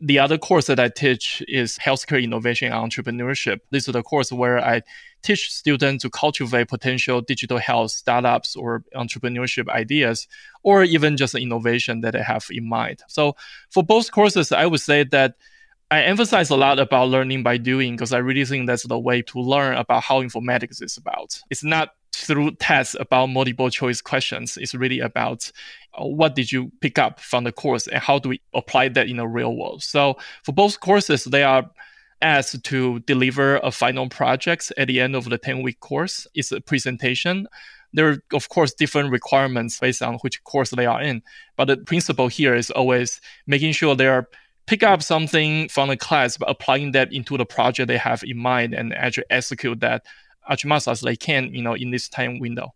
the 0.00 0.18
other 0.18 0.36
course 0.36 0.66
that 0.66 0.78
I 0.78 0.88
teach 0.88 1.42
is 1.48 1.78
healthcare 1.78 2.22
innovation 2.22 2.72
and 2.72 2.90
entrepreneurship. 2.90 3.60
This 3.70 3.88
is 3.88 3.92
the 3.92 4.02
course 4.02 4.30
where 4.30 4.58
I 4.58 4.82
teach 5.22 5.50
students 5.50 6.02
to 6.02 6.10
cultivate 6.10 6.68
potential 6.68 7.20
digital 7.20 7.58
health 7.58 7.92
startups 7.92 8.56
or 8.56 8.84
entrepreneurship 8.94 9.68
ideas, 9.68 10.28
or 10.62 10.84
even 10.84 11.16
just 11.16 11.34
innovation 11.34 12.02
that 12.02 12.12
they 12.12 12.22
have 12.22 12.46
in 12.50 12.68
mind. 12.68 13.02
So 13.08 13.36
for 13.70 13.82
both 13.82 14.12
courses, 14.12 14.52
I 14.52 14.66
would 14.66 14.80
say 14.80 15.04
that 15.04 15.34
I 15.90 16.02
emphasize 16.02 16.50
a 16.50 16.56
lot 16.56 16.78
about 16.78 17.08
learning 17.08 17.42
by 17.42 17.58
doing 17.58 17.94
because 17.94 18.12
I 18.12 18.18
really 18.18 18.44
think 18.44 18.66
that's 18.66 18.86
the 18.86 18.98
way 18.98 19.22
to 19.22 19.38
learn 19.38 19.76
about 19.76 20.02
how 20.02 20.20
informatics 20.20 20.82
is 20.82 20.96
about. 20.96 21.40
It's 21.48 21.64
not 21.64 21.90
through 22.24 22.52
tests 22.56 22.96
about 22.98 23.26
multiple 23.26 23.68
choice 23.68 24.00
questions. 24.00 24.56
It's 24.56 24.74
really 24.74 25.00
about 25.00 25.50
uh, 25.94 26.06
what 26.06 26.34
did 26.34 26.50
you 26.50 26.72
pick 26.80 26.98
up 26.98 27.20
from 27.20 27.44
the 27.44 27.52
course 27.52 27.86
and 27.86 28.02
how 28.02 28.18
do 28.18 28.30
we 28.30 28.40
apply 28.54 28.88
that 28.88 29.08
in 29.08 29.18
the 29.18 29.26
real 29.26 29.54
world. 29.54 29.82
So 29.82 30.16
for 30.42 30.52
both 30.52 30.80
courses, 30.80 31.24
they 31.24 31.42
are 31.42 31.70
asked 32.22 32.64
to 32.64 33.00
deliver 33.00 33.56
a 33.58 33.70
final 33.70 34.08
project 34.08 34.72
at 34.78 34.88
the 34.88 35.00
end 35.00 35.14
of 35.14 35.28
the 35.28 35.36
10 35.36 35.62
week 35.62 35.80
course. 35.80 36.26
It's 36.34 36.52
a 36.52 36.60
presentation. 36.60 37.46
There 37.92 38.08
are, 38.08 38.16
of 38.32 38.48
course, 38.48 38.72
different 38.72 39.10
requirements 39.10 39.78
based 39.78 40.02
on 40.02 40.14
which 40.16 40.42
course 40.44 40.70
they 40.70 40.86
are 40.86 41.02
in. 41.02 41.22
But 41.56 41.66
the 41.66 41.76
principle 41.76 42.28
here 42.28 42.54
is 42.54 42.70
always 42.70 43.20
making 43.46 43.72
sure 43.72 43.94
they 43.94 44.08
are 44.08 44.28
pick 44.66 44.82
up 44.82 45.02
something 45.02 45.68
from 45.68 45.88
the 45.88 45.96
class, 45.96 46.36
but 46.36 46.50
applying 46.50 46.92
that 46.92 47.12
into 47.12 47.36
the 47.36 47.46
project 47.46 47.88
they 47.88 47.98
have 47.98 48.24
in 48.24 48.36
mind 48.36 48.74
and 48.74 48.92
actually 48.94 49.26
execute 49.30 49.80
that 49.80 50.04
as 50.48 50.64
much 50.64 50.88
as 50.88 51.00
they 51.00 51.16
can, 51.16 51.52
you 51.54 51.62
know, 51.62 51.74
in 51.74 51.90
this 51.90 52.08
time 52.08 52.38
window. 52.38 52.72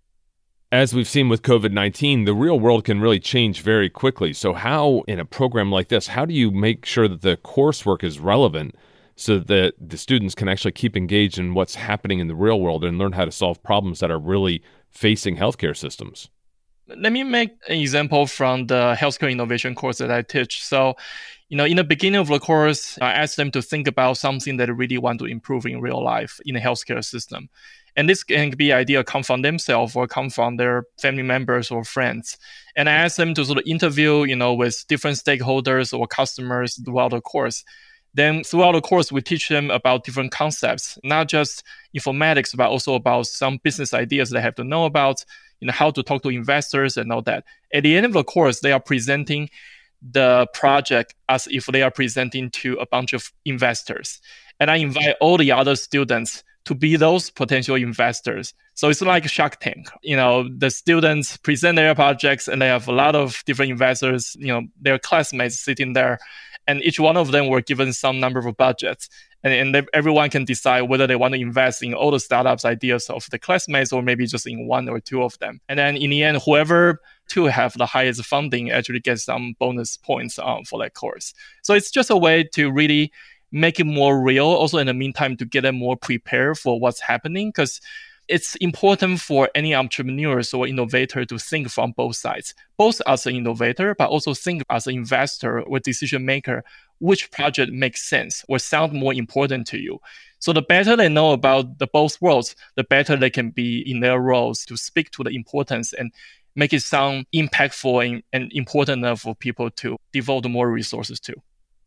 As 0.73 0.95
we've 0.95 1.09
seen 1.09 1.29
with 1.29 1.43
COVID 1.43 1.73
19, 1.73 2.25
the 2.25 2.35
real 2.35 2.61
world 2.61 2.85
can 2.85 3.01
really 3.01 3.19
change 3.19 3.63
very 3.63 3.91
quickly. 3.91 4.33
So, 4.33 4.53
how, 4.53 5.03
in 5.09 5.19
a 5.19 5.25
program 5.25 5.73
like 5.73 5.89
this, 5.89 6.09
how 6.09 6.25
do 6.25 6.33
you 6.33 6.53
make 6.53 6.87
sure 6.87 7.09
that 7.09 7.23
the 7.23 7.37
coursework 7.39 8.05
is 8.05 8.21
relevant 8.21 8.77
so 9.17 9.41
that 9.41 9.75
the 9.81 9.99
students 9.99 10.35
can 10.35 10.49
actually 10.49 10.73
keep 10.73 10.97
engaged 10.97 11.39
in 11.39 11.55
what's 11.55 11.75
happening 11.75 12.21
in 12.21 12.29
the 12.29 12.37
real 12.37 12.61
world 12.61 12.85
and 12.85 12.99
learn 12.99 13.13
how 13.13 13.25
to 13.25 13.33
solve 13.33 13.61
problems 13.65 13.99
that 13.99 14.13
are 14.13 14.19
really 14.19 14.63
facing 14.91 15.37
healthcare 15.37 15.77
systems? 15.77 16.29
Let 16.87 17.13
me 17.13 17.25
make 17.25 17.51
an 17.69 17.79
example 17.79 18.27
from 18.27 18.67
the 18.67 18.97
healthcare 18.99 19.31
innovation 19.31 19.75
course 19.75 19.99
that 19.99 20.11
I 20.11 20.23
teach. 20.23 20.63
So, 20.63 20.95
You 21.51 21.57
know, 21.57 21.65
in 21.65 21.77
the 21.77 21.85
beginning 21.85 22.21
of 22.21 22.29
the 22.29 22.39
course, 22.39 22.97
I 23.03 23.13
asked 23.13 23.37
them 23.37 23.51
to 23.51 23.61
think 23.61 23.89
about 23.89 24.17
something 24.17 24.57
that 24.59 24.67
they 24.67 24.73
really 24.73 24.99
want 24.99 25.19
to 25.19 25.25
improve 25.25 25.67
in 25.67 25.81
real 25.81 26.03
life 26.03 26.39
in 26.45 26.55
the 26.55 26.61
healthcare 26.61 27.05
system. 27.05 27.49
And 27.97 28.09
this 28.09 28.23
can 28.23 28.51
be 28.51 28.73
idea 28.73 29.03
come 29.03 29.25
from 29.25 29.43
themselves 29.43 29.97
or 29.97 30.07
come 30.07 30.31
from 30.31 30.59
their 30.59 30.85
family 31.03 31.25
members 31.25 31.73
or 31.73 31.83
friends. 31.83 32.39
And 32.77 32.89
I 32.89 32.93
asked 32.93 33.17
them 33.17 33.35
to 33.35 33.45
sort 33.45 33.59
of 33.59 33.65
interview, 33.67 34.23
you 34.23 34.37
know, 34.37 34.55
with 34.55 34.85
different 34.87 35.17
stakeholders 35.17 35.93
or 35.93 36.07
customers 36.07 36.81
throughout 36.85 37.11
the 37.11 37.21
course. 37.21 37.65
Then 38.15 38.45
throughout 38.45 38.73
the 38.73 38.81
course, 38.81 39.11
we 39.11 39.21
teach 39.21 39.49
them 39.49 39.73
about 39.73 40.05
different 40.05 40.31
concepts, 40.31 41.01
not 41.03 41.27
just 41.27 41.65
informatics, 41.97 42.57
but 42.57 42.71
also 42.71 42.95
about 42.95 43.27
some 43.27 43.59
business 43.65 43.93
ideas 43.93 44.31
they 44.31 44.41
have 44.41 44.55
to 44.55 44.65
know 44.65 44.85
about, 44.85 45.25
you 45.59 45.67
know, 45.67 45.73
how 45.73 45.91
to 45.91 46.05
talk 46.05 46.23
to 46.23 46.29
investors 46.29 46.97
and 46.97 47.11
all 47.11 47.23
that. 47.23 47.43
At 47.75 47.83
the 47.83 47.97
end 47.97 48.07
of 48.07 48.13
the 48.13 48.23
course, 48.23 48.61
they 48.61 48.71
are 48.71 48.81
presenting 48.81 49.51
the 50.03 50.47
project 50.55 51.15
as 51.29 51.47
if 51.51 51.67
they 51.67 51.83
are 51.83 51.91
presenting 51.91 52.51
to 52.51 52.75
a 52.75 52.87
bunch 52.87 53.13
of 53.13 53.33
investors. 53.45 54.21
And 54.59 54.71
I 54.71 54.77
invite 54.77 55.17
all 55.21 55.37
the 55.37 55.53
other 55.53 55.77
students 55.77 56.45
to 56.67 56.75
be 56.75 56.97
those 56.97 57.31
potential 57.31 57.77
investors. 57.77 58.55
So 58.75 58.89
it's 58.89 59.01
like 59.01 59.29
Shark 59.29 59.61
Tank. 59.61 59.89
You 60.03 60.17
know, 60.17 60.49
the 60.49 60.71
students 60.71 61.37
present 61.39 61.77
their 61.77 61.95
projects 61.95 62.49
and 62.49 62.61
they 62.61 62.69
have 62.69 62.87
a 62.87 62.93
lot 62.93 63.17
of 63.17 63.43
different 63.47 63.73
investors, 63.73 64.37
you 64.39 64.49
know, 64.49 64.63
their 64.81 64.99
classmates 64.99 65.59
sitting 65.59 65.95
there. 65.95 66.19
And 66.67 66.83
each 66.83 67.01
one 67.01 67.17
of 67.17 67.33
them 67.33 67.49
were 67.49 67.63
given 67.63 67.93
some 67.93 68.21
number 68.21 68.41
of 68.41 68.57
budgets. 68.57 69.09
And, 69.43 69.75
and 69.75 69.89
everyone 69.95 70.29
can 70.29 70.45
decide 70.45 70.83
whether 70.83 71.07
they 71.07 71.17
want 71.17 71.33
to 71.35 71.41
invest 71.41 71.83
in 71.83 71.95
all 71.95 72.11
the 72.11 72.21
startups 72.21 72.67
ideas 72.67 73.09
of 73.09 73.27
the 73.31 73.39
classmates 73.39 73.93
or 73.93 74.03
maybe 74.03 74.27
just 74.27 74.47
in 74.47 74.67
one 74.67 74.89
or 74.89 75.01
two 75.01 75.23
of 75.23 75.39
them. 75.39 75.61
And 75.69 75.79
then 75.79 75.97
in 75.97 76.11
the 76.11 76.23
end, 76.23 76.43
whoever 76.45 77.01
to 77.31 77.47
have 77.47 77.75
the 77.75 77.87
highest 77.87 78.25
funding 78.25 78.71
actually 78.71 79.01
get 79.01 79.19
some 79.19 79.55
bonus 79.59 79.97
points 79.97 80.39
um, 80.39 80.65
for 80.65 80.79
that 80.81 80.95
course. 80.95 81.35
So 81.63 81.75
it's 81.75 81.91
just 81.91 82.11
a 82.11 82.17
way 82.17 82.45
to 82.55 82.71
really 82.71 83.13
make 83.53 83.81
it 83.81 83.85
more 83.85 84.21
real. 84.23 84.47
Also, 84.47 84.79
in 84.79 84.87
the 84.87 84.95
meantime, 84.95 85.37
to 85.39 85.45
get 85.45 85.63
them 85.63 85.77
more 85.77 85.97
prepared 85.97 86.59
for 86.59 86.79
what's 86.79 87.01
happening 87.01 87.49
because 87.49 87.81
it's 88.31 88.55
important 88.57 89.21
for 89.21 89.49
any 89.57 89.75
entrepreneurs 89.75 90.55
or 90.55 90.67
innovator 90.67 91.25
to 91.25 91.37
think 91.37 91.69
from 91.69 91.91
both 91.93 92.15
sides, 92.15 92.55
both 92.77 93.03
as 93.09 93.27
an 93.27 93.35
innovator, 93.35 93.95
but 93.97 94.09
also 94.09 94.35
think 94.35 94.63
as 94.71 94.87
an 94.87 94.95
investor 94.95 95.61
or 95.63 95.81
decision 95.81 96.25
maker, 96.25 96.63
which 97.01 97.31
project 97.33 97.73
makes 97.73 98.09
sense 98.09 98.45
or 98.49 98.61
sound 98.61 98.93
more 98.93 99.13
important 99.13 99.67
to 99.67 99.79
you. 99.79 99.99
So 100.39 100.53
the 100.53 100.63
better 100.63 100.95
they 100.95 101.09
know 101.09 101.33
about 101.33 101.79
the 101.79 101.89
both 101.89 102.23
worlds, 102.23 102.55
the 102.77 102.85
better 102.85 103.17
they 103.17 103.31
can 103.31 103.51
be 103.51 103.81
in 103.81 103.99
their 103.99 104.21
roles 104.21 104.65
to 104.67 104.77
speak 104.77 105.11
to 105.13 105.25
the 105.25 105.31
importance 105.31 105.93
and 105.93 106.13
make 106.61 106.73
it 106.73 106.83
sound 106.83 107.27
impactful 107.35 108.07
and, 108.07 108.23
and 108.33 108.53
important 108.53 108.99
enough 108.99 109.23
for 109.23 109.35
people 109.35 109.71
to 109.71 109.97
devote 110.13 110.47
more 110.47 110.71
resources 110.71 111.19
to. 111.19 111.35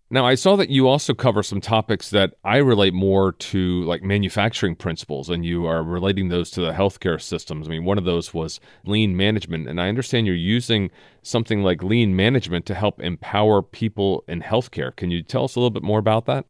Now, 0.09 0.25
I 0.27 0.35
saw 0.35 0.55
that 0.57 0.69
you 0.69 0.87
also 0.87 1.13
cover 1.13 1.41
some 1.41 1.61
topics 1.61 2.09
that 2.11 2.33
I 2.43 2.57
relate 2.57 2.93
more 2.93 3.31
to, 3.31 3.83
like 3.83 4.03
manufacturing 4.03 4.75
principles, 4.75 5.29
and 5.29 5.43
you 5.43 5.65
are 5.65 5.81
relating 5.81 6.29
those 6.29 6.51
to 6.51 6.61
the 6.61 6.71
healthcare 6.71 7.19
systems. 7.19 7.67
I 7.67 7.71
mean, 7.71 7.85
one 7.85 7.97
of 7.97 8.03
those 8.03 8.33
was 8.33 8.59
lean 8.85 9.17
management, 9.17 9.67
and 9.67 9.81
I 9.81 9.89
understand 9.89 10.27
you're 10.27 10.35
using 10.35 10.91
something 11.23 11.63
like 11.63 11.81
lean 11.81 12.15
management 12.15 12.65
to 12.67 12.75
help 12.75 13.01
empower 13.01 13.63
people 13.63 14.23
in 14.27 14.41
healthcare. 14.41 14.95
Can 14.95 15.09
you 15.09 15.23
tell 15.23 15.45
us 15.45 15.55
a 15.55 15.59
little 15.59 15.71
bit 15.71 15.83
more 15.83 15.99
about 15.99 16.25
that? 16.25 16.45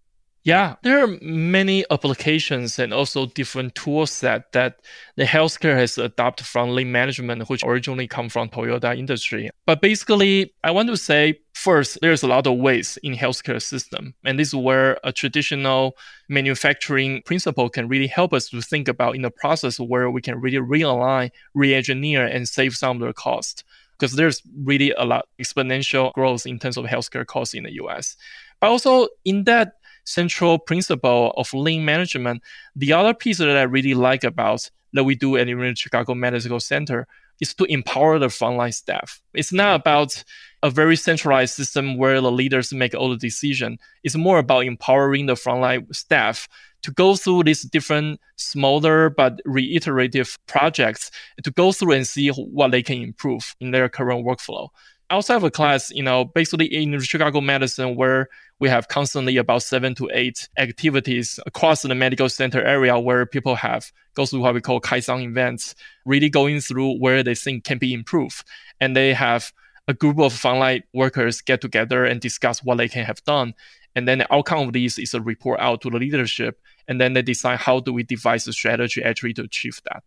Yeah, 0.45 0.75
there 0.83 1.01
are 1.01 1.17
many 1.21 1.85
applications 1.89 2.77
and 2.77 2.93
also 2.93 3.27
different 3.27 3.75
tool 3.75 4.05
set 4.05 4.51
that 4.51 4.81
the 5.15 5.23
healthcare 5.23 5.77
has 5.77 5.97
adopted 5.97 6.45
from 6.45 6.71
lean 6.71 6.91
management, 6.91 7.47
which 7.49 7.63
originally 7.63 8.07
come 8.09 8.27
from 8.27 8.49
Toyota 8.49 8.97
industry. 8.97 9.49
But 9.65 9.81
basically, 9.81 10.53
I 10.61 10.71
want 10.71 10.89
to 10.89 10.97
say 10.97 11.39
first, 11.53 11.97
there's 12.01 12.23
a 12.23 12.27
lot 12.27 12.45
of 12.45 12.57
waste 12.57 12.99
in 13.03 13.13
healthcare 13.13 13.61
system. 13.61 14.15
And 14.25 14.37
this 14.37 14.49
is 14.49 14.55
where 14.55 14.99
a 15.05 15.13
traditional 15.13 15.95
manufacturing 16.27 17.21
principle 17.21 17.69
can 17.69 17.87
really 17.87 18.07
help 18.07 18.33
us 18.33 18.49
to 18.49 18.61
think 18.61 18.89
about 18.89 19.15
in 19.15 19.21
the 19.21 19.31
process 19.31 19.79
where 19.79 20.11
we 20.11 20.21
can 20.21 20.41
really 20.41 20.57
realign, 20.57 21.31
re-engineer, 21.53 22.25
and 22.25 22.49
save 22.49 22.75
some 22.75 23.01
of 23.01 23.07
the 23.07 23.13
cost. 23.13 23.63
Because 23.97 24.17
there's 24.17 24.41
really 24.63 24.91
a 24.91 25.05
lot 25.05 25.25
exponential 25.41 26.11
growth 26.11 26.45
in 26.45 26.59
terms 26.59 26.75
of 26.75 26.83
healthcare 26.83 27.25
costs 27.25 27.53
in 27.53 27.63
the 27.63 27.71
US. 27.83 28.17
But 28.59 28.67
also 28.71 29.07
in 29.23 29.45
that 29.45 29.75
central 30.05 30.59
principle 30.59 31.33
of 31.37 31.53
lean 31.53 31.85
management. 31.85 32.41
The 32.75 32.93
other 32.93 33.13
piece 33.13 33.37
that 33.37 33.49
I 33.49 33.63
really 33.63 33.93
like 33.93 34.23
about 34.23 34.69
that 34.93 35.03
we 35.03 35.15
do 35.15 35.37
at 35.37 35.47
the 35.47 35.73
Chicago 35.75 36.13
Medical 36.13 36.59
Center 36.59 37.07
is 37.41 37.53
to 37.55 37.65
empower 37.65 38.19
the 38.19 38.27
frontline 38.27 38.73
staff. 38.73 39.21
It's 39.33 39.51
not 39.51 39.79
about 39.79 40.23
a 40.61 40.69
very 40.69 40.95
centralized 40.95 41.55
system 41.55 41.97
where 41.97 42.21
the 42.21 42.31
leaders 42.31 42.71
make 42.71 42.93
all 42.93 43.09
the 43.09 43.17
decision. 43.17 43.79
It's 44.03 44.15
more 44.15 44.37
about 44.37 44.65
empowering 44.65 45.25
the 45.25 45.33
frontline 45.33 45.93
staff 45.93 46.47
to 46.83 46.91
go 46.91 47.15
through 47.15 47.43
these 47.43 47.63
different 47.63 48.19
smaller 48.35 49.09
but 49.09 49.41
reiterative 49.45 50.37
projects 50.47 51.11
to 51.43 51.51
go 51.51 51.71
through 51.71 51.93
and 51.93 52.07
see 52.07 52.29
what 52.29 52.71
they 52.71 52.83
can 52.83 53.01
improve 53.01 53.55
in 53.59 53.71
their 53.71 53.89
current 53.89 54.25
workflow 54.25 54.69
outside 55.09 55.35
of 55.35 55.43
a 55.43 55.51
class, 55.51 55.91
you 55.91 56.03
know, 56.03 56.25
basically 56.25 56.67
in 56.67 56.99
Chicago 57.01 57.41
medicine, 57.41 57.95
where 57.95 58.29
we 58.59 58.69
have 58.69 58.87
constantly 58.87 59.37
about 59.37 59.63
seven 59.63 59.93
to 59.95 60.09
eight 60.13 60.47
activities 60.57 61.39
across 61.45 61.81
the 61.81 61.95
medical 61.95 62.29
center 62.29 62.63
area 62.63 62.97
where 62.97 63.25
people 63.25 63.55
have 63.55 63.91
go 64.15 64.25
through 64.25 64.39
what 64.39 64.53
we 64.53 64.61
call 64.61 64.79
Kaizen 64.79 65.23
events, 65.23 65.75
really 66.05 66.29
going 66.29 66.59
through 66.59 66.97
where 66.99 67.23
they 67.23 67.35
think 67.35 67.63
can 67.63 67.77
be 67.77 67.93
improved. 67.93 68.43
And 68.79 68.95
they 68.95 69.13
have 69.13 69.51
a 69.87 69.93
group 69.93 70.19
of 70.19 70.33
frontline 70.33 70.83
workers 70.93 71.41
get 71.41 71.61
together 71.61 72.05
and 72.05 72.21
discuss 72.21 72.63
what 72.63 72.77
they 72.77 72.87
can 72.87 73.05
have 73.05 73.23
done. 73.25 73.53
And 73.95 74.07
then 74.07 74.19
the 74.19 74.33
outcome 74.33 74.67
of 74.67 74.73
this 74.73 74.97
is 74.97 75.13
a 75.13 75.21
report 75.21 75.59
out 75.59 75.81
to 75.81 75.89
the 75.89 75.97
leadership. 75.97 76.59
And 76.87 76.99
then 76.99 77.13
they 77.13 77.21
decide 77.21 77.59
how 77.59 77.79
do 77.79 77.93
we 77.93 78.03
devise 78.03 78.47
a 78.47 78.53
strategy 78.53 79.03
actually 79.03 79.33
to 79.33 79.43
achieve 79.43 79.81
that. 79.85 80.03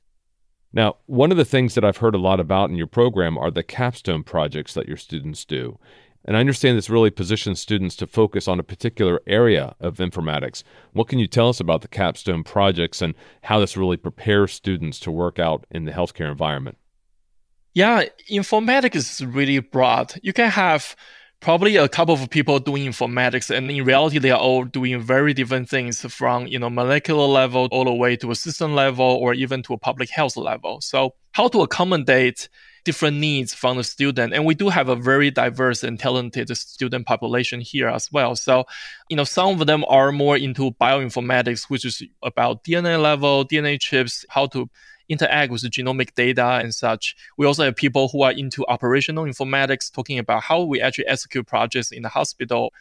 Now, 0.72 0.96
one 1.06 1.30
of 1.30 1.36
the 1.36 1.44
things 1.44 1.74
that 1.74 1.84
I've 1.84 1.98
heard 1.98 2.14
a 2.14 2.18
lot 2.18 2.40
about 2.40 2.70
in 2.70 2.76
your 2.76 2.86
program 2.86 3.38
are 3.38 3.50
the 3.50 3.62
capstone 3.62 4.22
projects 4.22 4.74
that 4.74 4.88
your 4.88 4.96
students 4.96 5.44
do. 5.44 5.78
And 6.26 6.36
I 6.36 6.40
understand 6.40 6.76
this 6.76 6.90
really 6.90 7.10
positions 7.10 7.60
students 7.60 7.94
to 7.96 8.06
focus 8.06 8.48
on 8.48 8.58
a 8.58 8.64
particular 8.64 9.22
area 9.28 9.76
of 9.78 9.98
informatics. 9.98 10.64
What 10.92 11.06
can 11.06 11.20
you 11.20 11.28
tell 11.28 11.48
us 11.48 11.60
about 11.60 11.82
the 11.82 11.88
capstone 11.88 12.42
projects 12.42 13.00
and 13.00 13.14
how 13.42 13.60
this 13.60 13.76
really 13.76 13.96
prepares 13.96 14.52
students 14.52 14.98
to 15.00 15.12
work 15.12 15.38
out 15.38 15.64
in 15.70 15.84
the 15.84 15.92
healthcare 15.92 16.30
environment? 16.30 16.78
Yeah, 17.74 18.06
informatics 18.28 18.96
is 18.96 19.24
really 19.24 19.60
broad. 19.60 20.14
You 20.22 20.32
can 20.32 20.50
have 20.50 20.96
probably 21.40 21.76
a 21.76 21.88
couple 21.88 22.14
of 22.14 22.30
people 22.30 22.58
doing 22.58 22.86
informatics 22.86 23.54
and 23.54 23.70
in 23.70 23.84
reality 23.84 24.18
they 24.18 24.30
are 24.30 24.40
all 24.40 24.64
doing 24.64 25.00
very 25.00 25.34
different 25.34 25.68
things 25.68 26.00
from 26.12 26.46
you 26.46 26.58
know 26.58 26.70
molecular 26.70 27.26
level 27.26 27.68
all 27.70 27.84
the 27.84 27.92
way 27.92 28.16
to 28.16 28.30
a 28.30 28.34
system 28.34 28.74
level 28.74 29.04
or 29.04 29.34
even 29.34 29.62
to 29.62 29.74
a 29.74 29.78
public 29.78 30.10
health 30.10 30.36
level. 30.36 30.80
So 30.80 31.14
how 31.32 31.48
to 31.48 31.62
accommodate 31.62 32.48
different 32.84 33.16
needs 33.16 33.52
from 33.52 33.76
the 33.76 33.84
student 33.84 34.32
and 34.32 34.44
we 34.44 34.54
do 34.54 34.68
have 34.68 34.88
a 34.88 34.96
very 34.96 35.30
diverse 35.30 35.82
and 35.82 35.98
talented 35.98 36.56
student 36.56 37.04
population 37.04 37.60
here 37.60 37.88
as 37.88 38.10
well. 38.10 38.34
So 38.36 38.64
you 39.10 39.16
know 39.16 39.24
some 39.24 39.60
of 39.60 39.66
them 39.66 39.84
are 39.88 40.12
more 40.12 40.36
into 40.36 40.70
bioinformatics 40.72 41.64
which 41.68 41.84
is 41.84 42.02
about 42.22 42.64
dna 42.64 43.00
level 43.00 43.44
dna 43.44 43.78
chips 43.80 44.24
how 44.30 44.46
to 44.46 44.68
interact 45.08 45.52
with 45.52 45.62
the 45.62 45.68
genomic 45.68 46.14
data 46.14 46.60
and 46.62 46.74
such. 46.74 47.16
We 47.36 47.46
also 47.46 47.64
have 47.64 47.76
people 47.76 48.08
who 48.08 48.22
are 48.22 48.32
into 48.32 48.66
operational 48.66 49.24
informatics, 49.24 49.92
talking 49.92 50.18
about 50.18 50.42
how 50.42 50.62
we 50.62 50.80
actually 50.80 51.06
execute 51.06 51.46
projects 51.46 51.92
in 51.92 52.02
the 52.02 52.08
hospital. 52.08 52.72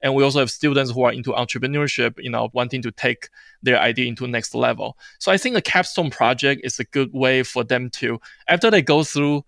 And 0.00 0.14
we 0.14 0.22
also 0.22 0.38
have 0.38 0.50
students 0.50 0.92
who 0.92 1.02
are 1.02 1.12
into 1.12 1.32
entrepreneurship, 1.32 2.22
you 2.22 2.30
know, 2.30 2.50
wanting 2.52 2.82
to 2.82 2.90
take 2.92 3.28
their 3.62 3.78
idea 3.78 4.06
into 4.06 4.26
next 4.28 4.54
level. 4.54 4.96
So 5.18 5.32
I 5.32 5.38
think 5.38 5.54
the 5.54 5.62
capstone 5.62 6.10
project 6.10 6.60
is 6.64 6.78
a 6.78 6.84
good 6.84 7.12
way 7.12 7.42
for 7.42 7.64
them 7.64 7.90
to, 7.90 8.20
after 8.46 8.70
they 8.70 8.82
go 8.82 9.02
through 9.02 9.44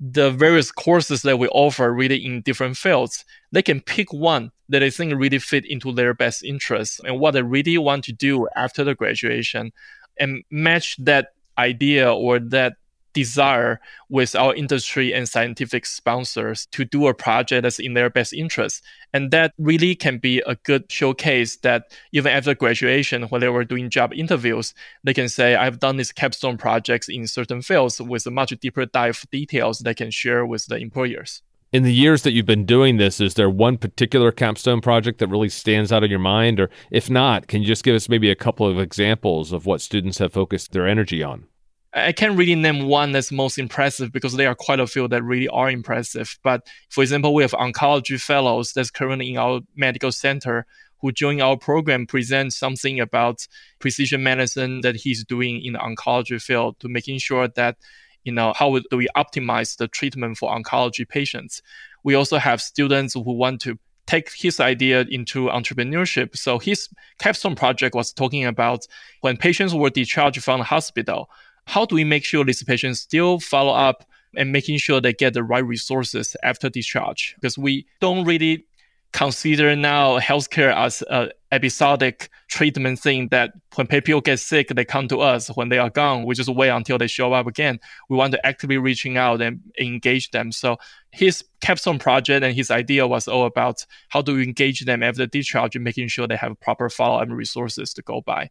the 0.00 0.30
various 0.30 0.72
courses 0.72 1.20
that 1.22 1.38
we 1.38 1.46
offer 1.48 1.92
really 1.92 2.24
in 2.24 2.40
different 2.40 2.78
fields, 2.78 3.26
they 3.52 3.60
can 3.60 3.82
pick 3.82 4.10
one 4.12 4.50
that 4.70 4.78
they 4.78 4.90
think 4.90 5.12
really 5.14 5.38
fit 5.38 5.66
into 5.66 5.92
their 5.92 6.14
best 6.14 6.42
interests 6.42 7.00
and 7.04 7.20
what 7.20 7.32
they 7.32 7.42
really 7.42 7.76
want 7.76 8.04
to 8.04 8.12
do 8.12 8.48
after 8.56 8.82
the 8.82 8.94
graduation 8.94 9.72
and 10.18 10.42
match 10.50 10.96
that 10.98 11.34
idea 11.60 12.12
or 12.12 12.38
that 12.38 12.74
desire 13.12 13.80
with 14.08 14.34
our 14.34 14.54
industry 14.54 15.12
and 15.12 15.28
scientific 15.28 15.86
sponsors 15.86 16.66
to 16.66 16.84
do 16.84 17.06
a 17.06 17.14
project 17.14 17.62
that's 17.62 17.78
in 17.78 17.94
their 17.94 18.10
best 18.10 18.32
interest. 18.32 18.82
And 19.12 19.30
that 19.32 19.52
really 19.58 19.94
can 19.94 20.18
be 20.18 20.40
a 20.46 20.54
good 20.56 20.90
showcase 20.90 21.56
that 21.58 21.92
even 22.12 22.32
after 22.32 22.54
graduation, 22.54 23.24
when 23.24 23.40
they 23.40 23.48
were 23.48 23.64
doing 23.64 23.90
job 23.90 24.12
interviews, 24.12 24.74
they 25.02 25.14
can 25.14 25.28
say, 25.28 25.56
I've 25.56 25.80
done 25.80 25.96
these 25.96 26.12
capstone 26.12 26.56
projects 26.56 27.08
in 27.08 27.26
certain 27.26 27.62
fields 27.62 28.00
with 28.00 28.26
a 28.26 28.30
much 28.30 28.50
deeper 28.60 28.86
dive 28.86 29.26
details 29.32 29.80
they 29.80 29.94
can 29.94 30.10
share 30.10 30.46
with 30.46 30.66
the 30.66 30.76
employers. 30.76 31.42
In 31.72 31.84
the 31.84 31.94
years 31.94 32.22
that 32.22 32.32
you've 32.32 32.46
been 32.46 32.66
doing 32.66 32.96
this, 32.96 33.20
is 33.20 33.34
there 33.34 33.48
one 33.48 33.78
particular 33.78 34.32
capstone 34.32 34.80
project 34.80 35.20
that 35.20 35.28
really 35.28 35.48
stands 35.48 35.92
out 35.92 36.02
in 36.02 36.10
your 36.10 36.18
mind? 36.18 36.58
Or 36.58 36.68
if 36.90 37.08
not, 37.08 37.46
can 37.46 37.62
you 37.62 37.68
just 37.68 37.84
give 37.84 37.94
us 37.94 38.08
maybe 38.08 38.28
a 38.28 38.34
couple 38.34 38.66
of 38.66 38.80
examples 38.80 39.52
of 39.52 39.66
what 39.66 39.80
students 39.80 40.18
have 40.18 40.32
focused 40.32 40.72
their 40.72 40.88
energy 40.88 41.22
on? 41.22 41.46
I 41.92 42.12
can't 42.12 42.38
really 42.38 42.54
name 42.54 42.86
one 42.86 43.12
that's 43.12 43.32
most 43.32 43.58
impressive 43.58 44.12
because 44.12 44.34
there 44.34 44.48
are 44.48 44.54
quite 44.54 44.78
a 44.78 44.86
few 44.86 45.08
that 45.08 45.24
really 45.24 45.48
are 45.48 45.70
impressive. 45.70 46.38
But 46.44 46.66
for 46.88 47.02
example, 47.02 47.34
we 47.34 47.42
have 47.42 47.52
oncology 47.52 48.20
fellows 48.20 48.72
that's 48.72 48.90
currently 48.90 49.30
in 49.30 49.38
our 49.38 49.60
medical 49.74 50.12
center 50.12 50.66
who 51.00 51.10
join 51.10 51.40
our 51.40 51.56
program 51.56 52.06
present 52.06 52.52
something 52.52 53.00
about 53.00 53.48
precision 53.80 54.22
medicine 54.22 54.82
that 54.82 54.96
he's 54.96 55.24
doing 55.24 55.64
in 55.64 55.72
the 55.72 55.78
oncology 55.78 56.40
field 56.40 56.78
to 56.80 56.88
making 56.88 57.18
sure 57.18 57.48
that 57.48 57.76
you 58.22 58.32
know 58.32 58.52
how 58.54 58.78
do 58.90 58.96
we 58.96 59.08
optimize 59.16 59.78
the 59.78 59.88
treatment 59.88 60.36
for 60.36 60.54
oncology 60.54 61.08
patients 61.08 61.62
we 62.04 62.14
also 62.14 62.38
have 62.38 62.60
students 62.60 63.14
who 63.14 63.20
want 63.20 63.60
to 63.62 63.78
take 64.06 64.32
his 64.32 64.58
idea 64.58 65.02
into 65.08 65.46
entrepreneurship. 65.46 66.36
So 66.36 66.58
his 66.58 66.88
capstone 67.20 67.54
project 67.54 67.94
was 67.94 68.12
talking 68.12 68.44
about 68.44 68.86
when 69.20 69.36
patients 69.36 69.72
were 69.72 69.90
discharged 69.90 70.42
from 70.42 70.58
the 70.58 70.64
hospital, 70.64 71.30
how 71.70 71.84
do 71.84 71.94
we 71.94 72.02
make 72.02 72.24
sure 72.24 72.44
these 72.44 72.64
patients 72.64 73.00
still 73.00 73.38
follow 73.38 73.72
up 73.72 74.04
and 74.36 74.50
making 74.50 74.78
sure 74.78 75.00
they 75.00 75.12
get 75.12 75.34
the 75.34 75.44
right 75.44 75.64
resources 75.64 76.36
after 76.42 76.68
discharge? 76.68 77.36
Because 77.36 77.56
we 77.56 77.86
don't 78.00 78.24
really 78.24 78.66
consider 79.12 79.74
now 79.76 80.18
healthcare 80.18 80.74
as 80.74 81.02
a 81.02 81.30
episodic 81.52 82.28
treatment 82.48 82.98
thing 82.98 83.28
that 83.28 83.52
when 83.74 83.86
people 83.86 84.20
get 84.20 84.38
sick, 84.38 84.68
they 84.68 84.84
come 84.84 85.08
to 85.08 85.20
us. 85.20 85.48
When 85.56 85.68
they 85.68 85.78
are 85.78 85.90
gone, 85.90 86.24
we 86.24 86.34
just 86.34 86.48
wait 86.48 86.68
until 86.68 86.98
they 86.98 87.08
show 87.08 87.32
up 87.32 87.46
again. 87.46 87.80
We 88.08 88.16
want 88.16 88.32
to 88.32 88.46
actively 88.46 88.78
reaching 88.78 89.16
out 89.16 89.40
and 89.40 89.60
engage 89.80 90.30
them. 90.30 90.52
So 90.52 90.76
his 91.10 91.44
capstone 91.60 91.98
project 91.98 92.44
and 92.44 92.54
his 92.54 92.70
idea 92.70 93.06
was 93.06 93.26
all 93.26 93.46
about 93.46 93.84
how 94.08 94.22
do 94.22 94.34
we 94.34 94.44
engage 94.44 94.80
them 94.84 95.02
after 95.02 95.26
discharge 95.26 95.74
and 95.74 95.84
making 95.84 96.08
sure 96.08 96.28
they 96.28 96.36
have 96.36 96.58
proper 96.60 96.88
follow-up 96.88 97.28
resources 97.30 97.92
to 97.94 98.02
go 98.02 98.20
by. 98.20 98.50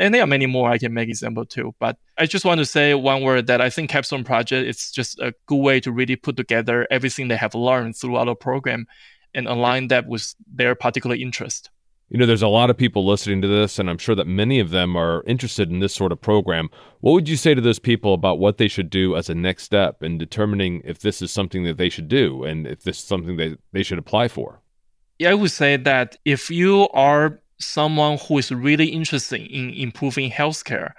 And 0.00 0.14
there 0.14 0.22
are 0.22 0.26
many 0.26 0.46
more 0.46 0.70
I 0.70 0.78
can 0.78 0.94
make 0.94 1.08
example 1.08 1.44
too. 1.44 1.74
But 1.78 1.98
I 2.16 2.26
just 2.26 2.44
want 2.44 2.58
to 2.58 2.64
say 2.64 2.94
one 2.94 3.22
word 3.22 3.46
that 3.48 3.60
I 3.60 3.68
think 3.68 3.90
capstone 3.90 4.24
project 4.24 4.66
is 4.66 4.90
just 4.90 5.18
a 5.20 5.34
good 5.46 5.56
way 5.56 5.78
to 5.80 5.92
really 5.92 6.16
put 6.16 6.36
together 6.36 6.86
everything 6.90 7.28
they 7.28 7.36
have 7.36 7.54
learned 7.54 7.96
throughout 7.96 8.24
the 8.24 8.34
program 8.34 8.86
and 9.34 9.46
align 9.46 9.88
that 9.88 10.06
with 10.06 10.34
their 10.52 10.74
particular 10.74 11.14
interest. 11.14 11.70
You 12.08 12.18
know, 12.18 12.26
there's 12.26 12.42
a 12.42 12.48
lot 12.48 12.70
of 12.70 12.76
people 12.76 13.06
listening 13.06 13.40
to 13.42 13.46
this, 13.46 13.78
and 13.78 13.88
I'm 13.88 13.98
sure 13.98 14.16
that 14.16 14.26
many 14.26 14.58
of 14.58 14.70
them 14.70 14.96
are 14.96 15.22
interested 15.28 15.70
in 15.70 15.78
this 15.78 15.94
sort 15.94 16.10
of 16.10 16.20
program. 16.20 16.68
What 17.00 17.12
would 17.12 17.28
you 17.28 17.36
say 17.36 17.54
to 17.54 17.60
those 17.60 17.78
people 17.78 18.14
about 18.14 18.40
what 18.40 18.58
they 18.58 18.66
should 18.66 18.90
do 18.90 19.14
as 19.14 19.28
a 19.28 19.34
next 19.34 19.62
step 19.62 20.02
in 20.02 20.18
determining 20.18 20.82
if 20.84 20.98
this 20.98 21.22
is 21.22 21.30
something 21.30 21.62
that 21.64 21.76
they 21.76 21.88
should 21.88 22.08
do 22.08 22.42
and 22.42 22.66
if 22.66 22.82
this 22.82 22.98
is 22.98 23.04
something 23.04 23.36
that 23.36 23.58
they 23.70 23.84
should 23.84 23.98
apply 23.98 24.26
for? 24.26 24.60
Yeah, 25.20 25.30
I 25.30 25.34
would 25.34 25.52
say 25.52 25.76
that 25.76 26.16
if 26.24 26.50
you 26.50 26.88
are 26.94 27.38
someone 27.60 28.18
who 28.18 28.38
is 28.38 28.50
really 28.50 28.86
interested 28.86 29.40
in 29.40 29.70
improving 29.70 30.30
healthcare, 30.30 30.92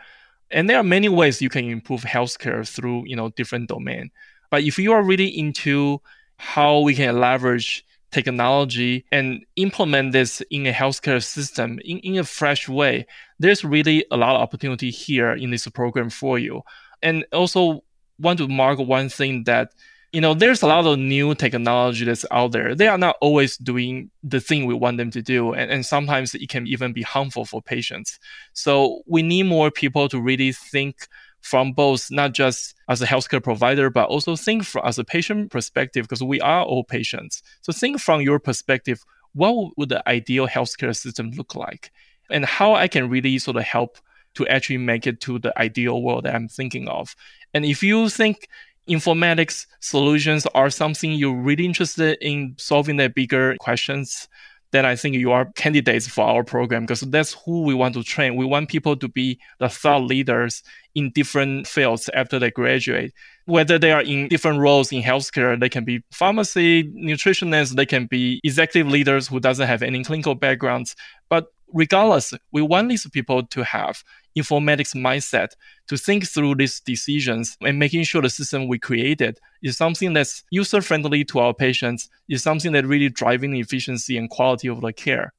and 0.50 0.70
there 0.70 0.78
are 0.78 0.84
many 0.84 1.10
ways 1.10 1.42
you 1.42 1.50
can 1.50 1.66
improve 1.66 2.04
healthcare 2.04 2.68
through, 2.68 3.04
you 3.06 3.16
know, 3.16 3.30
different 3.30 3.70
domain. 3.70 4.12
But 4.50 4.64
if 4.64 4.78
you 4.78 4.92
are 4.94 5.04
really 5.04 5.28
into 5.28 6.02
how 6.38 6.80
we 6.80 6.94
can 6.96 7.20
leverage 7.20 7.86
technology 8.12 9.06
and 9.12 9.46
implement 9.56 10.12
this 10.12 10.42
in 10.52 10.68
a 10.68 10.74
healthcare 10.74 11.24
system 11.24 11.80
in, 11.86 12.00
in 12.00 12.18
a 12.18 12.24
fresh 12.24 12.68
way, 12.68 13.08
there's 13.40 13.64
really 13.64 14.06
a 14.12 14.18
lot 14.18 14.36
of 14.36 14.42
opportunity 14.42 14.92
here 14.92 15.32
in 15.32 15.52
this 15.52 15.68
program 15.68 16.10
for 16.10 16.38
you. 16.38 16.62
And 17.02 17.26
also 17.32 17.84
want 18.20 18.40
to 18.40 18.48
mark 18.48 18.80
one 18.80 19.10
thing 19.10 19.46
that 19.46 19.72
you 20.12 20.20
know 20.20 20.34
there's 20.34 20.62
a 20.62 20.68
lot 20.68 20.86
of 20.86 21.00
new 21.00 21.34
technology 21.34 22.04
that's 22.06 22.26
out 22.32 22.52
there 22.52 22.76
they 22.76 22.88
are 22.88 22.98
not 22.98 23.16
always 23.22 23.58
doing 23.58 24.12
the 24.24 24.40
thing 24.40 24.66
we 24.66 24.74
want 24.74 24.98
them 24.98 25.10
to 25.10 25.22
do 25.22 25.54
and, 25.54 25.72
and 25.72 25.86
sometimes 25.86 26.36
it 26.36 26.50
can 26.50 26.68
even 26.68 26.92
be 26.92 27.02
harmful 27.02 27.46
for 27.46 27.62
patients 27.62 28.20
so 28.54 29.02
we 29.08 29.22
need 29.22 29.44
more 29.44 29.72
people 29.72 30.10
to 30.10 30.20
really 30.20 30.52
think 30.52 31.08
from 31.42 31.74
both 31.74 32.10
not 32.12 32.34
just 32.34 32.76
as 32.88 33.02
a 33.02 33.06
healthcare 33.06 33.44
provider, 33.44 33.90
but 33.90 34.08
also 34.08 34.36
think 34.36 34.64
from 34.64 34.86
as 34.86 35.00
a 35.00 35.04
patient 35.04 35.52
perspective, 35.52 36.04
because 36.04 36.24
we 36.24 36.40
are 36.40 36.64
all 36.64 36.84
patients. 36.84 37.42
So 37.62 37.74
think 37.74 38.00
from 38.00 38.22
your 38.22 38.40
perspective, 38.40 39.04
what 39.34 39.72
would 39.78 39.90
the 39.90 40.08
ideal 40.08 40.48
healthcare 40.48 40.96
system 40.96 41.32
look 41.32 41.56
like? 41.56 41.92
And 42.30 42.46
how 42.46 42.76
I 42.76 42.88
can 42.88 43.10
really 43.10 43.40
sort 43.40 43.58
of 43.58 43.64
help 43.64 43.98
to 44.36 44.48
actually 44.48 44.78
make 44.78 45.06
it 45.06 45.20
to 45.22 45.40
the 45.40 45.58
ideal 45.60 46.02
world 46.02 46.24
that 46.24 46.36
I'm 46.36 46.48
thinking 46.48 46.88
of. 46.88 47.16
And 47.54 47.66
if 47.66 47.84
you 47.84 48.08
think 48.08 48.48
informatics 48.92 49.66
solutions 49.80 50.46
are 50.54 50.70
something 50.70 51.12
you're 51.12 51.34
really 51.34 51.66
interested 51.66 52.18
in 52.22 52.56
solving 52.58 52.98
the 52.98 53.10
bigger 53.10 53.56
questions, 53.60 54.28
then 54.72 54.86
I 54.86 54.96
think 54.96 55.16
you 55.16 55.32
are 55.32 55.52
candidates 55.54 56.08
for 56.08 56.26
our 56.26 56.44
program 56.44 56.84
because 56.84 57.02
that's 57.02 57.34
who 57.46 57.64
we 57.64 57.74
want 57.74 57.94
to 57.96 58.04
train. 58.04 58.36
We 58.36 58.46
want 58.46 58.70
people 58.70 58.96
to 58.96 59.08
be 59.08 59.40
the 59.60 59.68
thought 59.68 60.04
leaders 60.04 60.64
in 60.96 61.12
different 61.12 61.68
fields 61.68 62.10
after 62.14 62.40
they 62.40 62.52
graduate. 62.52 63.14
Whether 63.46 63.78
they 63.78 63.92
are 63.92 64.02
in 64.02 64.30
different 64.30 64.60
roles 64.60 64.92
in 64.92 65.02
healthcare, 65.02 65.60
they 65.60 65.68
can 65.70 65.84
be 65.84 66.04
pharmacy, 66.12 66.86
nutritionists, 66.86 67.76
they 67.76 67.86
can 67.86 68.06
be 68.06 68.40
executive 68.44 68.90
leaders 68.90 69.28
who 69.28 69.40
doesn't 69.40 69.68
have 69.68 69.84
any 69.84 70.04
clinical 70.04 70.36
backgrounds. 70.36 70.96
But 71.30 71.48
regardless, 71.74 72.34
we 72.52 72.62
want 72.62 72.90
these 72.90 73.08
people 73.10 73.46
to 73.48 73.64
have 73.64 74.04
informatics 74.38 74.96
mindset 74.96 75.50
to 75.88 75.98
think 75.98 76.28
through 76.28 76.56
these 76.56 76.80
decisions 76.80 77.58
and 77.62 77.80
making 77.80 78.04
sure 78.04 78.22
the 78.22 78.30
system 78.30 78.68
we 78.68 78.80
created 78.80 79.40
is 79.62 79.78
something 79.78 80.14
that's 80.14 80.44
user 80.52 80.82
friendly 80.82 81.24
to 81.26 81.40
our 81.40 81.54
patients, 81.54 82.10
is 82.30 82.42
something 82.42 82.72
that 82.72 82.86
really 82.86 83.10
driving 83.10 83.52
the 83.52 83.60
efficiency 83.60 84.18
and 84.18 84.30
quality 84.30 84.68
of 84.68 84.82
the 84.82 84.94
care. 84.94 85.34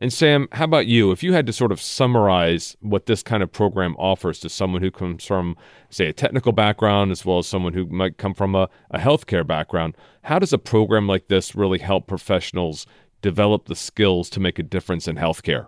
And 0.00 0.12
Sam, 0.12 0.46
how 0.52 0.64
about 0.64 0.86
you? 0.86 1.10
If 1.10 1.24
you 1.24 1.32
had 1.32 1.46
to 1.46 1.52
sort 1.52 1.72
of 1.72 1.80
summarize 1.80 2.76
what 2.80 3.06
this 3.06 3.24
kind 3.24 3.42
of 3.42 3.50
program 3.50 3.96
offers 3.98 4.38
to 4.40 4.48
someone 4.48 4.80
who 4.80 4.92
comes 4.92 5.24
from, 5.24 5.56
say, 5.90 6.06
a 6.06 6.12
technical 6.12 6.52
background, 6.52 7.10
as 7.10 7.24
well 7.24 7.38
as 7.38 7.48
someone 7.48 7.72
who 7.72 7.84
might 7.86 8.16
come 8.16 8.32
from 8.32 8.54
a, 8.54 8.68
a 8.92 8.98
healthcare 9.00 9.44
background, 9.44 9.96
how 10.22 10.38
does 10.38 10.52
a 10.52 10.58
program 10.58 11.08
like 11.08 11.26
this 11.26 11.56
really 11.56 11.80
help 11.80 12.06
professionals 12.06 12.86
develop 13.22 13.66
the 13.66 13.74
skills 13.74 14.30
to 14.30 14.38
make 14.38 14.60
a 14.60 14.62
difference 14.62 15.08
in 15.08 15.16
healthcare? 15.16 15.66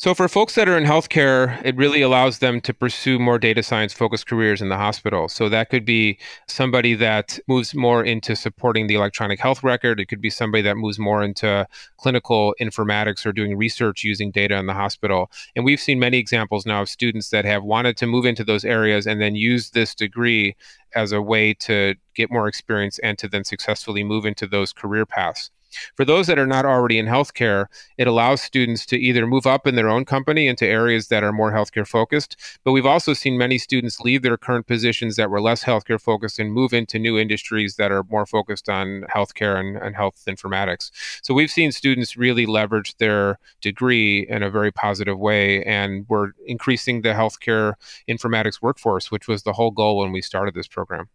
So, 0.00 0.14
for 0.14 0.28
folks 0.28 0.54
that 0.54 0.68
are 0.68 0.78
in 0.78 0.84
healthcare, 0.84 1.60
it 1.64 1.74
really 1.74 2.02
allows 2.02 2.38
them 2.38 2.60
to 2.60 2.72
pursue 2.72 3.18
more 3.18 3.36
data 3.36 3.64
science 3.64 3.92
focused 3.92 4.28
careers 4.28 4.62
in 4.62 4.68
the 4.68 4.76
hospital. 4.76 5.28
So, 5.28 5.48
that 5.48 5.70
could 5.70 5.84
be 5.84 6.20
somebody 6.46 6.94
that 6.94 7.40
moves 7.48 7.74
more 7.74 8.04
into 8.04 8.36
supporting 8.36 8.86
the 8.86 8.94
electronic 8.94 9.40
health 9.40 9.64
record. 9.64 9.98
It 9.98 10.06
could 10.06 10.20
be 10.20 10.30
somebody 10.30 10.62
that 10.62 10.76
moves 10.76 11.00
more 11.00 11.24
into 11.24 11.66
clinical 11.96 12.54
informatics 12.60 13.26
or 13.26 13.32
doing 13.32 13.56
research 13.56 14.04
using 14.04 14.30
data 14.30 14.56
in 14.56 14.66
the 14.66 14.72
hospital. 14.72 15.32
And 15.56 15.64
we've 15.64 15.80
seen 15.80 15.98
many 15.98 16.18
examples 16.18 16.64
now 16.64 16.82
of 16.82 16.88
students 16.88 17.30
that 17.30 17.44
have 17.44 17.64
wanted 17.64 17.96
to 17.96 18.06
move 18.06 18.24
into 18.24 18.44
those 18.44 18.64
areas 18.64 19.04
and 19.04 19.20
then 19.20 19.34
use 19.34 19.70
this 19.70 19.96
degree 19.96 20.54
as 20.94 21.10
a 21.10 21.20
way 21.20 21.54
to 21.54 21.96
get 22.14 22.30
more 22.30 22.46
experience 22.46 23.00
and 23.00 23.18
to 23.18 23.26
then 23.26 23.42
successfully 23.42 24.04
move 24.04 24.26
into 24.26 24.46
those 24.46 24.72
career 24.72 25.06
paths. 25.06 25.50
For 25.96 26.04
those 26.04 26.26
that 26.26 26.38
are 26.38 26.46
not 26.46 26.64
already 26.64 26.98
in 26.98 27.06
healthcare, 27.06 27.66
it 27.96 28.06
allows 28.06 28.42
students 28.42 28.86
to 28.86 28.98
either 28.98 29.26
move 29.26 29.46
up 29.46 29.66
in 29.66 29.74
their 29.74 29.88
own 29.88 30.04
company 30.04 30.46
into 30.46 30.66
areas 30.66 31.08
that 31.08 31.22
are 31.22 31.32
more 31.32 31.52
healthcare 31.52 31.86
focused. 31.86 32.36
But 32.64 32.72
we've 32.72 32.86
also 32.86 33.12
seen 33.14 33.38
many 33.38 33.58
students 33.58 34.00
leave 34.00 34.22
their 34.22 34.36
current 34.36 34.66
positions 34.66 35.16
that 35.16 35.30
were 35.30 35.40
less 35.40 35.64
healthcare 35.64 36.00
focused 36.00 36.38
and 36.38 36.52
move 36.52 36.72
into 36.72 36.98
new 36.98 37.18
industries 37.18 37.76
that 37.76 37.92
are 37.92 38.04
more 38.04 38.26
focused 38.26 38.68
on 38.68 39.04
healthcare 39.14 39.58
and, 39.58 39.76
and 39.76 39.96
health 39.96 40.24
informatics. 40.26 40.90
So 41.22 41.34
we've 41.34 41.50
seen 41.50 41.72
students 41.72 42.16
really 42.16 42.46
leverage 42.46 42.96
their 42.96 43.38
degree 43.60 44.26
in 44.28 44.42
a 44.42 44.50
very 44.50 44.72
positive 44.72 45.18
way. 45.18 45.62
And 45.64 46.06
we're 46.08 46.32
increasing 46.46 47.02
the 47.02 47.10
healthcare 47.10 47.74
informatics 48.08 48.62
workforce, 48.62 49.10
which 49.10 49.28
was 49.28 49.42
the 49.42 49.52
whole 49.52 49.70
goal 49.70 49.98
when 49.98 50.12
we 50.12 50.22
started 50.22 50.54
this 50.54 50.68
program. 50.68 51.08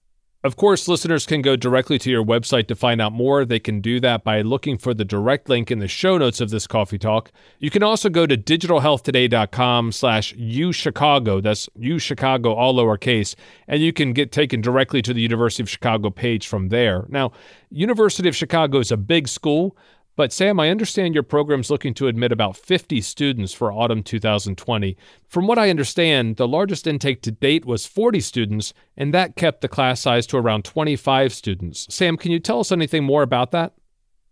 Of 0.45 0.57
course, 0.57 0.89
listeners 0.89 1.25
can 1.25 1.41
go 1.41 1.55
directly 1.55 1.97
to 1.99 2.11
your 2.11 2.23
website 2.23 2.67
to 2.67 2.75
find 2.75 2.99
out 2.99 3.13
more. 3.13 3.45
They 3.45 3.61
can 3.61 3.79
do 3.79 4.01
that 4.01 4.25
by 4.25 4.41
looking 4.41 4.77
for 4.77 4.93
the 4.93 5.05
direct 5.05 5.47
link 5.47 5.71
in 5.71 5.79
the 5.79 5.87
show 5.87 6.17
notes 6.17 6.41
of 6.41 6.49
this 6.49 6.67
coffee 6.67 6.97
talk. 6.97 7.31
You 7.59 7.69
can 7.69 7.81
also 7.81 8.09
go 8.09 8.27
to 8.27 8.35
digitalhealthtoday.com 8.35 9.93
slash 9.93 10.33
uchicago. 10.35 11.41
That's 11.41 11.69
uchicago, 11.79 12.53
all 12.53 12.73
lowercase, 12.73 13.35
and 13.69 13.81
you 13.81 13.93
can 13.93 14.11
get 14.11 14.33
taken 14.33 14.59
directly 14.59 15.01
to 15.03 15.13
the 15.13 15.21
University 15.21 15.63
of 15.63 15.69
Chicago 15.69 16.09
page 16.09 16.45
from 16.45 16.67
there. 16.67 17.05
Now, 17.07 17.31
University 17.71 18.27
of 18.27 18.35
Chicago 18.35 18.79
is 18.79 18.91
a 18.91 18.97
big 18.97 19.29
school, 19.29 19.77
but 20.15 20.31
Sam, 20.31 20.59
I 20.59 20.69
understand 20.69 21.13
your 21.13 21.23
program's 21.23 21.69
looking 21.69 21.93
to 21.95 22.07
admit 22.07 22.31
about 22.31 22.57
50 22.57 23.01
students 23.01 23.53
for 23.53 23.71
autumn 23.71 24.03
2020. 24.03 24.95
From 25.27 25.47
what 25.47 25.57
I 25.57 25.69
understand, 25.69 26.37
the 26.37 26.47
largest 26.47 26.85
intake 26.85 27.21
to 27.23 27.31
date 27.31 27.65
was 27.65 27.85
40 27.85 28.19
students, 28.19 28.73
and 28.95 29.13
that 29.13 29.35
kept 29.35 29.61
the 29.61 29.67
class 29.67 30.01
size 30.01 30.27
to 30.27 30.37
around 30.37 30.65
25 30.65 31.33
students. 31.33 31.87
Sam, 31.89 32.17
can 32.17 32.31
you 32.31 32.39
tell 32.39 32.59
us 32.59 32.71
anything 32.71 33.03
more 33.03 33.23
about 33.23 33.51
that? 33.51 33.73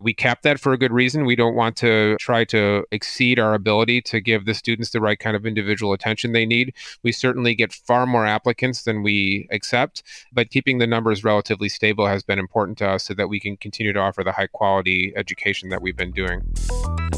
We 0.02 0.14
cap 0.14 0.42
that 0.42 0.60
for 0.60 0.74
a 0.74 0.78
good 0.78 0.92
reason. 0.92 1.26
We 1.26 1.36
don't 1.36 1.56
want 1.56 1.76
to 1.78 2.18
try 2.20 2.44
to 2.46 2.86
exceed 2.92 3.40
our 3.40 3.54
ability 3.54 4.02
to 4.04 4.20
give 4.20 4.46
the 4.46 4.54
students 4.54 4.90
the 4.92 5.02
right 5.02 5.20
kind 5.20 5.36
of 5.36 5.46
individual 5.46 5.94
attention 5.94 6.32
they 6.32 6.46
need. 6.46 6.74
We 7.04 7.12
certainly 7.12 7.56
get 7.56 7.74
far 7.74 8.06
more 8.06 8.26
applicants 8.26 8.84
than 8.84 9.04
we 9.04 9.48
accept, 9.52 10.04
but 10.32 10.50
keeping 10.50 10.80
the 10.80 10.88
numbers 10.88 11.24
relatively 11.24 11.70
stable 11.70 12.08
has 12.08 12.24
been 12.24 12.40
important 12.40 12.78
to 12.80 12.90
us 12.90 13.04
so 13.04 13.14
that 13.14 13.28
we 13.28 13.40
can 13.40 13.58
continue 13.58 13.94
to 13.94 14.00
offer 14.00 14.24
the 14.24 14.32
high 14.32 14.48
quality 14.48 15.14
education 15.16 15.70
that 15.70 15.82
we've 15.82 15.98
been 15.98 16.12
doing. 16.12 16.42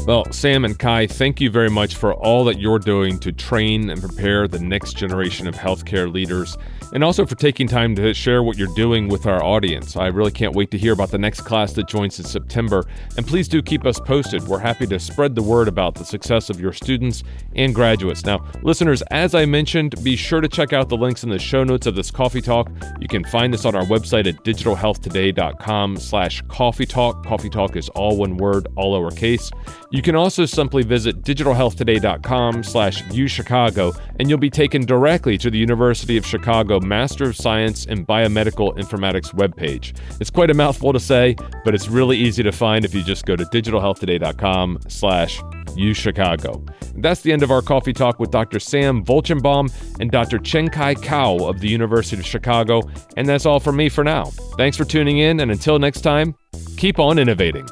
Well, 0.06 0.30
Sam 0.32 0.66
and 0.66 0.78
Kai, 0.78 1.06
thank 1.06 1.40
you 1.40 1.48
very 1.48 1.70
much 1.70 1.96
for 1.96 2.12
all 2.12 2.44
that 2.44 2.60
you're 2.60 2.78
doing 2.78 3.18
to 3.20 3.32
train 3.32 3.88
and 3.88 4.02
prepare 4.02 4.46
the 4.46 4.58
next 4.58 4.98
generation 4.98 5.46
of 5.46 5.54
healthcare 5.54 6.12
leaders, 6.12 6.58
and 6.94 7.02
also 7.02 7.26
for 7.26 7.34
taking 7.34 7.66
time 7.66 7.94
to 7.96 8.14
share 8.14 8.42
what 8.42 8.56
you're 8.56 8.74
doing 8.74 9.08
with 9.08 9.26
our 9.26 9.42
audience. 9.42 9.96
I 9.96 10.06
really 10.06 10.30
can't 10.30 10.54
wait 10.54 10.70
to 10.70 10.78
hear 10.78 10.92
about 10.92 11.10
the 11.10 11.18
next 11.18 11.40
class 11.40 11.72
that 11.72 11.88
joins 11.88 12.18
in 12.20 12.24
September, 12.24 12.86
and 13.16 13.26
please 13.26 13.48
do 13.48 13.60
keep 13.60 13.84
us 13.84 13.98
posted. 13.98 14.44
We're 14.44 14.60
happy 14.60 14.86
to 14.86 15.00
spread 15.00 15.34
the 15.34 15.42
word 15.42 15.66
about 15.66 15.96
the 15.96 16.04
success 16.04 16.50
of 16.50 16.60
your 16.60 16.72
students 16.72 17.24
and 17.56 17.74
graduates. 17.74 18.24
Now, 18.24 18.46
listeners, 18.62 19.02
as 19.10 19.34
I 19.34 19.44
mentioned, 19.44 20.02
be 20.04 20.14
sure 20.14 20.40
to 20.40 20.48
check 20.48 20.72
out 20.72 20.88
the 20.88 20.96
links 20.96 21.24
in 21.24 21.30
the 21.30 21.38
show 21.38 21.64
notes 21.64 21.86
of 21.86 21.96
this 21.96 22.12
coffee 22.12 22.40
talk. 22.40 22.70
You 23.00 23.08
can 23.08 23.24
find 23.24 23.52
this 23.52 23.64
on 23.64 23.74
our 23.74 23.84
website 23.84 24.28
at 24.28 24.44
digitalhealthtoday.com 24.44 25.96
slash 25.96 26.42
coffee 26.48 26.86
talk. 26.86 27.26
Coffee 27.26 27.50
talk 27.50 27.74
is 27.76 27.88
all 27.90 28.16
one 28.16 28.36
word, 28.36 28.68
all 28.76 28.98
lowercase. 28.98 29.50
You 29.90 30.00
can 30.00 30.14
also 30.14 30.46
simply 30.46 30.84
visit 30.84 31.22
digitalhealthtoday.com 31.22 32.62
slash 32.62 33.02
uchicago, 33.04 33.98
and 34.20 34.28
you'll 34.28 34.38
be 34.38 34.50
taken 34.50 34.86
directly 34.86 35.36
to 35.38 35.50
the 35.50 35.58
University 35.58 36.16
of 36.16 36.24
Chicago 36.24 36.80
Master 36.84 37.24
of 37.24 37.36
Science 37.36 37.86
in 37.86 38.06
Biomedical 38.06 38.76
Informatics 38.76 39.34
webpage. 39.34 39.96
It's 40.20 40.30
quite 40.30 40.50
a 40.50 40.54
mouthful 40.54 40.92
to 40.92 41.00
say, 41.00 41.36
but 41.64 41.74
it's 41.74 41.88
really 41.88 42.16
easy 42.16 42.42
to 42.42 42.52
find 42.52 42.84
if 42.84 42.94
you 42.94 43.02
just 43.02 43.26
go 43.26 43.36
to 43.36 43.44
digitalhealthtoday.com 43.44 44.80
slash 44.88 45.40
uchicago. 45.76 46.68
That's 46.96 47.22
the 47.22 47.32
end 47.32 47.42
of 47.42 47.50
our 47.50 47.62
coffee 47.62 47.92
talk 47.92 48.20
with 48.20 48.30
Dr. 48.30 48.60
Sam 48.60 49.04
Volchenbaum 49.04 49.72
and 50.00 50.10
Dr. 50.10 50.38
Cheng-Kai 50.38 50.94
Kao 50.96 51.36
of 51.38 51.60
the 51.60 51.68
University 51.68 52.16
of 52.16 52.26
Chicago, 52.26 52.82
and 53.16 53.28
that's 53.28 53.46
all 53.46 53.60
from 53.60 53.76
me 53.76 53.88
for 53.88 54.04
now. 54.04 54.24
Thanks 54.56 54.76
for 54.76 54.84
tuning 54.84 55.18
in, 55.18 55.40
and 55.40 55.50
until 55.50 55.78
next 55.78 56.02
time, 56.02 56.34
keep 56.76 56.98
on 56.98 57.18
innovating. 57.18 57.66